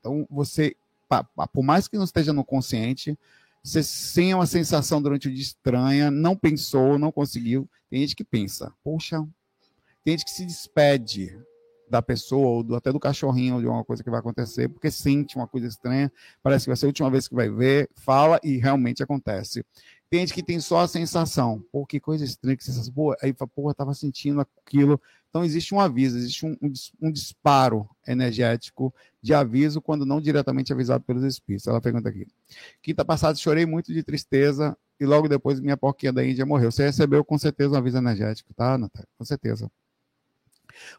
[0.00, 0.74] Então, você
[1.52, 3.18] por mais que não esteja no consciente,
[3.62, 3.80] você
[4.14, 7.68] tem uma sensação durante o dia estranha, não pensou, não conseguiu.
[7.90, 9.18] Tem gente que pensa, poxa,
[10.04, 11.38] tem gente que se despede
[11.90, 14.90] da pessoa, ou do, até do cachorrinho, ou de uma coisa que vai acontecer, porque
[14.90, 18.38] sente uma coisa estranha, parece que vai ser a última vez que vai ver, fala
[18.44, 19.64] e realmente acontece.
[20.08, 23.32] Tem gente que tem só a sensação, pô, que coisa estranha, que sensação, pô, aí
[23.32, 25.00] pô, eu tava sentindo aquilo.
[25.30, 26.56] Então existe um aviso, existe um,
[27.00, 31.68] um, disparo energético de aviso quando não diretamente avisado pelos espíritos.
[31.68, 32.26] Ela pergunta aqui.
[32.82, 36.72] Quinta passada chorei muito de tristeza e logo depois minha porquinha da Índia morreu.
[36.72, 39.08] Você recebeu com certeza um aviso energético, tá, Natália?
[39.16, 39.70] Com certeza.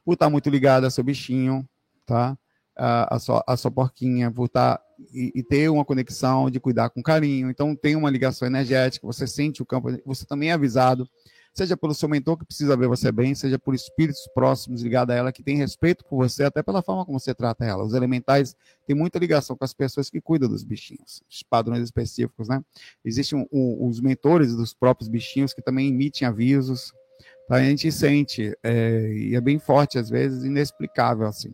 [0.06, 1.68] Por estar muito ligado a seu bichinho,
[2.06, 2.38] tá?
[2.74, 4.82] A, a, sua, a sua porquinha, por estar
[5.14, 7.50] e, e, ter uma conexão de cuidar com carinho.
[7.50, 11.08] Então, tem uma ligação energética, você sente o campo, você também é avisado,
[11.54, 15.18] seja pelo seu mentor que precisa ver você bem, seja por espíritos próximos ligados a
[15.18, 17.84] ela que tem respeito por você, até pela forma como você trata ela.
[17.84, 18.56] Os elementais
[18.88, 22.64] têm muita ligação com as pessoas que cuidam dos bichinhos, os padrões específicos, né?
[23.04, 26.94] Existem os mentores dos próprios bichinhos que também emitem avisos.
[27.48, 27.56] Tá?
[27.56, 31.52] A gente sente, é, e é bem forte às vezes, inexplicável assim.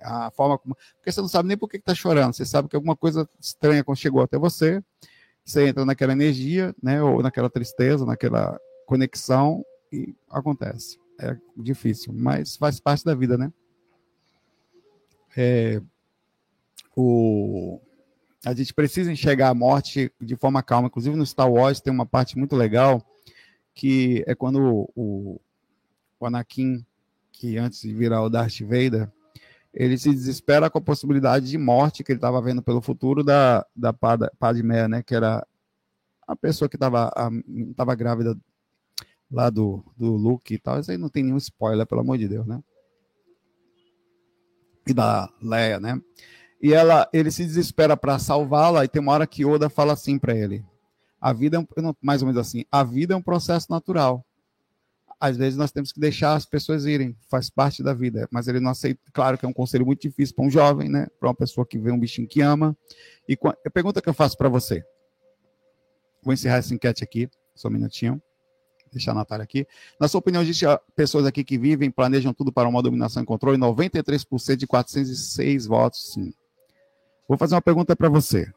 [0.00, 0.76] A forma como.
[0.96, 3.84] Porque você não sabe nem por que está chorando, você sabe que alguma coisa estranha
[3.96, 4.80] chegou até você,
[5.44, 7.02] você entra naquela energia, né?
[7.02, 8.56] Ou naquela tristeza, naquela
[8.86, 10.98] conexão, e acontece.
[11.20, 13.52] É difícil, mas faz parte da vida, né?
[15.36, 15.82] É,
[16.96, 17.80] o,
[18.44, 20.88] a gente precisa enxergar a morte de forma calma.
[20.88, 23.04] Inclusive no Star Wars tem uma parte muito legal
[23.74, 25.40] que é quando o,
[26.18, 26.84] o Anakin,
[27.30, 29.10] que antes de virar o Darth Vader,
[29.74, 33.66] ele se desespera com a possibilidade de morte que ele estava vendo pelo futuro da,
[33.76, 35.02] da Padmé, né?
[35.02, 35.46] Que era
[36.26, 37.12] a pessoa que estava
[37.76, 38.34] tava grávida
[39.30, 40.80] lá do, do Luke e tal.
[40.80, 42.62] Isso aí não tem nenhum spoiler, pelo amor de Deus, né?
[44.86, 46.00] E da Leia, né?
[46.60, 50.18] e ela, ele se desespera para salvá-la, e tem uma hora que Oda fala assim
[50.18, 50.64] para ele:
[51.20, 51.66] a vida é um,
[52.00, 54.24] mais ou menos assim, a vida é um processo natural.
[55.18, 58.60] Às vezes nós temos que deixar as pessoas irem, faz parte da vida, mas ele
[58.60, 59.00] não aceita.
[59.12, 61.06] Claro que é um conselho muito difícil para um jovem, né?
[61.18, 62.76] Para uma pessoa que vê um bichinho que ama.
[63.26, 64.84] E a pergunta que eu faço para você:
[66.22, 68.20] vou encerrar essa enquete aqui, só um minutinho
[68.92, 69.66] deixar a Natália aqui.
[70.00, 73.58] Na sua opinião, existem pessoas aqui que vivem, planejam tudo para uma dominação e controle?
[73.58, 76.32] 93% de 406 votos, sim.
[77.28, 78.50] Vou fazer uma pergunta para você.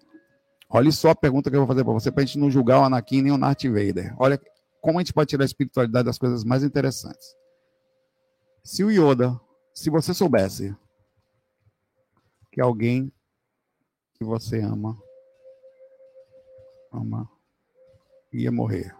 [0.69, 2.79] Olha só a pergunta que eu vou fazer para você, para a gente não julgar
[2.79, 4.13] o Anakin nem o Darth Vader.
[4.19, 4.39] Olha
[4.81, 7.35] como a gente pode tirar a espiritualidade das coisas mais interessantes.
[8.63, 9.39] Se o Yoda,
[9.73, 10.75] se você soubesse
[12.51, 13.11] que alguém
[14.13, 14.97] que você ama,
[16.91, 17.29] ama,
[18.31, 18.95] ia morrer,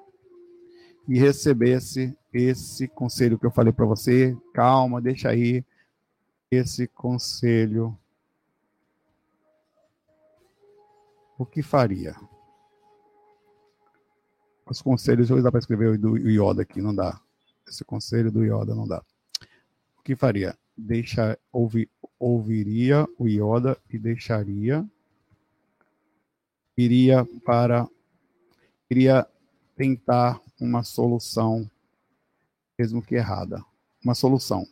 [1.09, 5.65] e recebesse esse conselho que eu falei para você, calma, deixa aí,
[6.51, 7.97] esse conselho
[11.35, 12.15] o que faria?
[14.69, 17.19] Os conselhos, hoje dá para escrever o do Yoda aqui, não dá.
[17.67, 19.03] Esse conselho do Yoda não dá.
[19.97, 20.55] O que faria?
[20.77, 21.89] Deixa, ouvi,
[22.19, 24.87] ouviria o Yoda e deixaria.
[26.77, 27.87] Iria para.
[28.89, 29.27] Iria
[29.79, 31.71] tentar uma solução,
[32.77, 33.63] mesmo que errada.
[34.03, 34.67] Uma solução.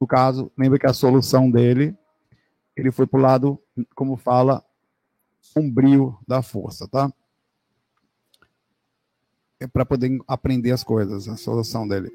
[0.00, 1.96] No caso, lembra que a solução dele,
[2.76, 3.62] ele foi para o lado,
[3.94, 4.64] como fala,
[5.40, 7.12] sombrio da força, tá?
[9.60, 12.10] É para poder aprender as coisas, a solução dele.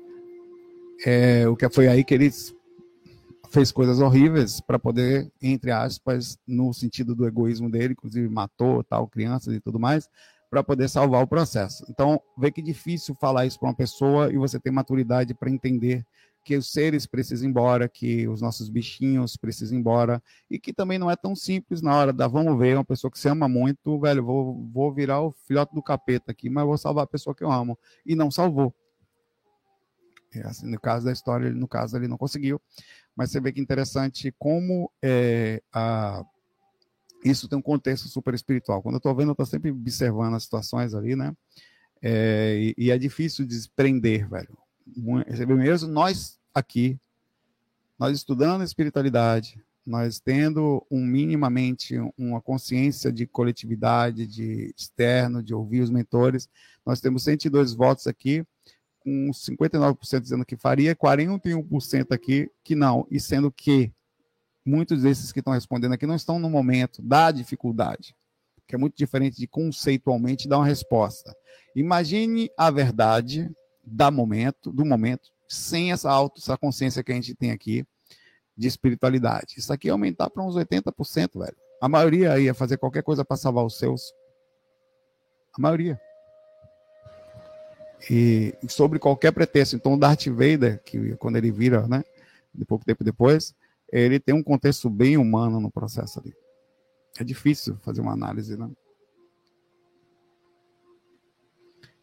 [1.06, 2.30] É, o que foi aí que ele
[3.52, 9.08] fez coisas horríveis para poder, entre aspas, no sentido do egoísmo dele, inclusive matou tal
[9.08, 10.10] crianças e tudo mais,
[10.50, 11.86] para poder salvar o processo.
[11.90, 16.06] Então, vê que difícil falar isso para uma pessoa e você tem maturidade para entender
[16.44, 20.72] que os seres precisam ir embora, que os nossos bichinhos precisam ir embora, e que
[20.72, 23.50] também não é tão simples na hora da vamos ver, uma pessoa que se ama
[23.50, 27.36] muito, velho, vou, vou virar o filhote do capeta aqui, mas vou salvar a pessoa
[27.36, 27.78] que eu amo.
[28.06, 28.74] E não salvou.
[30.34, 32.62] É assim, no caso da história, no caso ele não conseguiu.
[33.14, 36.24] Mas você vê que interessante como é, a,
[37.30, 38.82] isso tem um contexto super espiritual.
[38.82, 41.34] Quando eu estou vendo, eu estou sempre observando as situações ali, né?
[42.02, 44.58] É, e, e, é difícil desprender, velho.
[45.58, 47.00] Mesmo nós aqui,
[47.98, 55.82] nós estudando espiritualidade, nós tendo um minimamente uma consciência de coletividade, de externo, de ouvir
[55.82, 56.50] os mentores,
[56.86, 58.46] nós temos 102 votos aqui,
[59.00, 63.92] com 59% dizendo que faria, 41% aqui que não, e sendo que
[64.68, 68.14] muitos desses que estão respondendo aqui não estão no momento da dificuldade,
[68.68, 71.36] que é muito diferente de conceitualmente dar uma resposta.
[71.76, 73.50] Imagine a verdade
[73.86, 77.86] da momento, do momento, sem essa auto, essa consciência que a gente tem aqui
[78.58, 79.56] de espiritualidade.
[79.58, 81.56] Isso aqui ia aumentar para uns 80%, velho.
[81.82, 84.14] A maioria ia fazer qualquer coisa para salvar os seus.
[85.58, 86.00] A maioria.
[88.10, 89.76] E sobre qualquer pretexto.
[89.76, 92.04] Então, o Darth Vader, que quando ele vira, né,
[92.54, 93.56] de pouco tempo depois,
[93.92, 96.34] ele tem um contexto bem humano no processo ali.
[97.20, 98.70] É difícil fazer uma análise, né?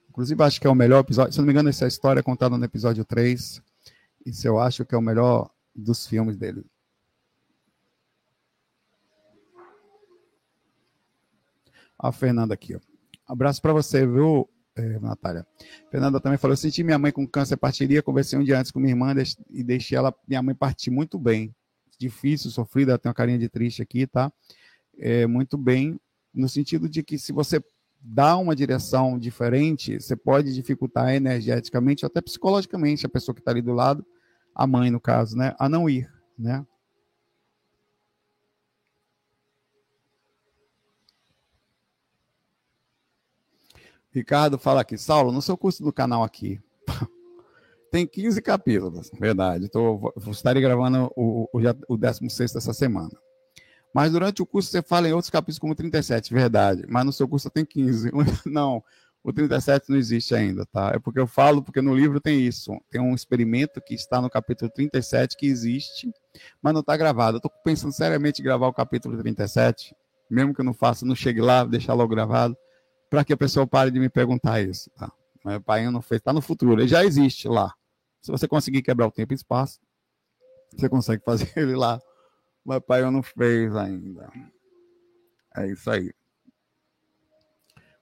[0.09, 1.32] Inclusive, acho que é o melhor episódio.
[1.32, 3.61] Se não me engano, essa história é contada no episódio 3.
[4.24, 6.64] Isso eu acho que é o melhor dos filmes dele.
[11.99, 12.80] A Fernanda aqui, ó.
[13.26, 15.47] Abraço para você, viu, é, Natália?
[15.91, 18.03] Fernanda também falou: senti minha mãe com câncer, partiria.
[18.03, 19.14] Conversei um dia antes com minha irmã
[19.51, 21.55] e deixei ela, minha mãe partir muito bem.
[21.99, 24.32] Difícil, sofrida, tem uma carinha de triste aqui, tá?
[24.99, 25.99] É, muito bem,
[26.32, 27.62] no sentido de que se você
[28.01, 33.62] dá uma direção diferente, você pode dificultar energeticamente, até psicologicamente, a pessoa que está ali
[33.62, 34.05] do lado,
[34.55, 36.64] a mãe, no caso, né, a não ir, né?
[44.12, 46.61] Ricardo fala aqui, Saulo, no seu curso do canal aqui,
[47.95, 49.68] tem 15 capítulos, verdade.
[49.68, 53.12] Tô, estarei gravando o, o, o 16 essa semana.
[53.95, 56.84] Mas durante o curso você fala em outros capítulos como 37, verdade.
[56.88, 58.11] Mas no seu curso tem 15.
[58.51, 58.82] Não,
[59.22, 60.90] o 37 não existe ainda, tá?
[60.92, 62.72] É porque eu falo, porque no livro tem isso.
[62.90, 66.12] Tem um experimento que está no capítulo 37 que existe,
[66.61, 67.36] mas não está gravado.
[67.36, 69.95] Eu estou pensando seriamente em gravar o capítulo 37,
[70.28, 72.57] mesmo que eu não faça, não chegue lá, deixar logo gravado,
[73.09, 75.12] para que a pessoa pare de me perguntar isso, tá?
[75.45, 77.72] Meu pai não fez, está no futuro, ele já existe lá.
[78.25, 79.79] Se você conseguir quebrar o tempo e espaço,
[80.75, 82.01] você consegue fazer ele lá.
[82.64, 84.33] Mas pai não fez ainda.
[85.55, 86.11] É isso aí.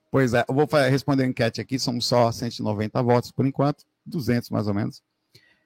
[0.09, 4.49] Pois é, eu vou responder a enquete aqui, são só 190 votos por enquanto, 200
[4.49, 5.03] mais ou menos.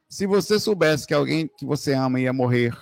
[0.10, 2.76] Se você soubesse que alguém que você ama ia morrer,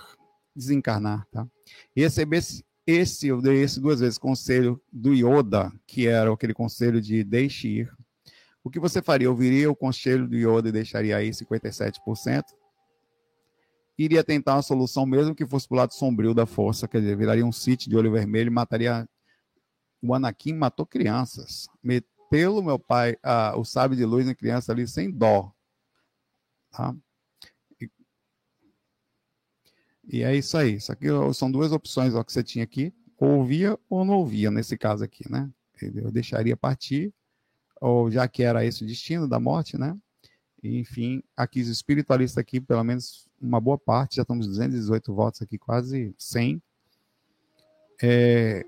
[0.54, 1.46] desencarnar, tá?
[1.94, 7.02] E recebesse esse, eu dei esse duas vezes, conselho do Yoda, que era aquele conselho
[7.02, 7.96] de deixe ir,
[8.66, 9.30] o que você faria?
[9.30, 12.42] Ouviria o conselho do Yoda e deixaria aí 57%?
[13.96, 17.16] Iria tentar uma solução, mesmo que fosse para o lado sombrio da força, quer dizer,
[17.16, 19.08] viraria um Sith de olho vermelho e mataria.
[20.02, 21.68] O Anakin matou crianças.
[21.80, 23.16] Meteu meu pai
[23.56, 25.52] o sábio de luz em criança ali sem dó.
[26.72, 26.92] Tá?
[27.80, 27.88] E,
[30.08, 30.74] e é isso aí.
[30.74, 32.92] Isso aqui são duas opções ó, que você tinha aqui.
[33.16, 35.48] Ou ouvia ou não ouvia, nesse caso aqui, né?
[35.80, 37.14] Eu deixaria partir
[37.80, 39.96] ou já que era esse o destino da morte, né?
[40.62, 45.58] Enfim, aqui os espiritualistas aqui, pelo menos uma boa parte, já estamos 218 votos aqui,
[45.58, 46.60] quase 100,
[48.02, 48.64] é,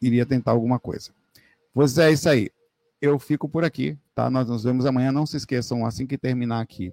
[0.00, 1.10] iria tentar alguma coisa.
[1.74, 2.50] Pois é isso aí.
[3.00, 4.28] Eu fico por aqui, tá?
[4.30, 5.12] Nós nos vemos amanhã.
[5.12, 6.92] Não se esqueçam, assim que terminar aqui,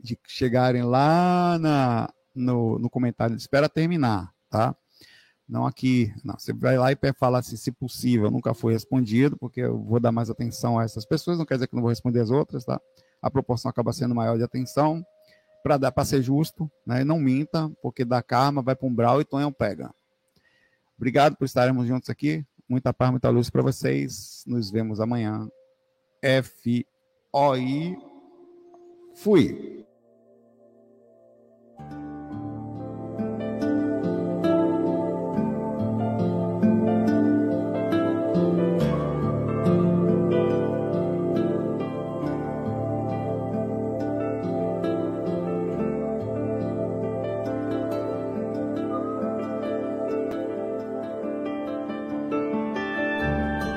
[0.00, 3.36] de chegarem lá na, no, no comentário.
[3.36, 4.74] Espera terminar, tá?
[5.48, 6.36] Não aqui, não.
[6.38, 10.10] Você vai lá e fala assim, se possível, nunca foi respondido, porque eu vou dar
[10.10, 12.80] mais atenção a essas pessoas, não quer dizer que não vou responder as outras, tá?
[13.22, 15.06] A proporção acaba sendo maior de atenção,
[15.62, 17.02] para dar para ser justo, né?
[17.02, 19.92] E não minta, porque dá karma, vai para um brau e Tonhão pega.
[20.96, 22.44] Obrigado por estarmos juntos aqui.
[22.68, 24.42] Muita paz, muita luz para vocês.
[24.46, 25.48] Nos vemos amanhã.
[26.22, 26.86] F
[27.32, 27.96] O I
[29.14, 29.85] fui.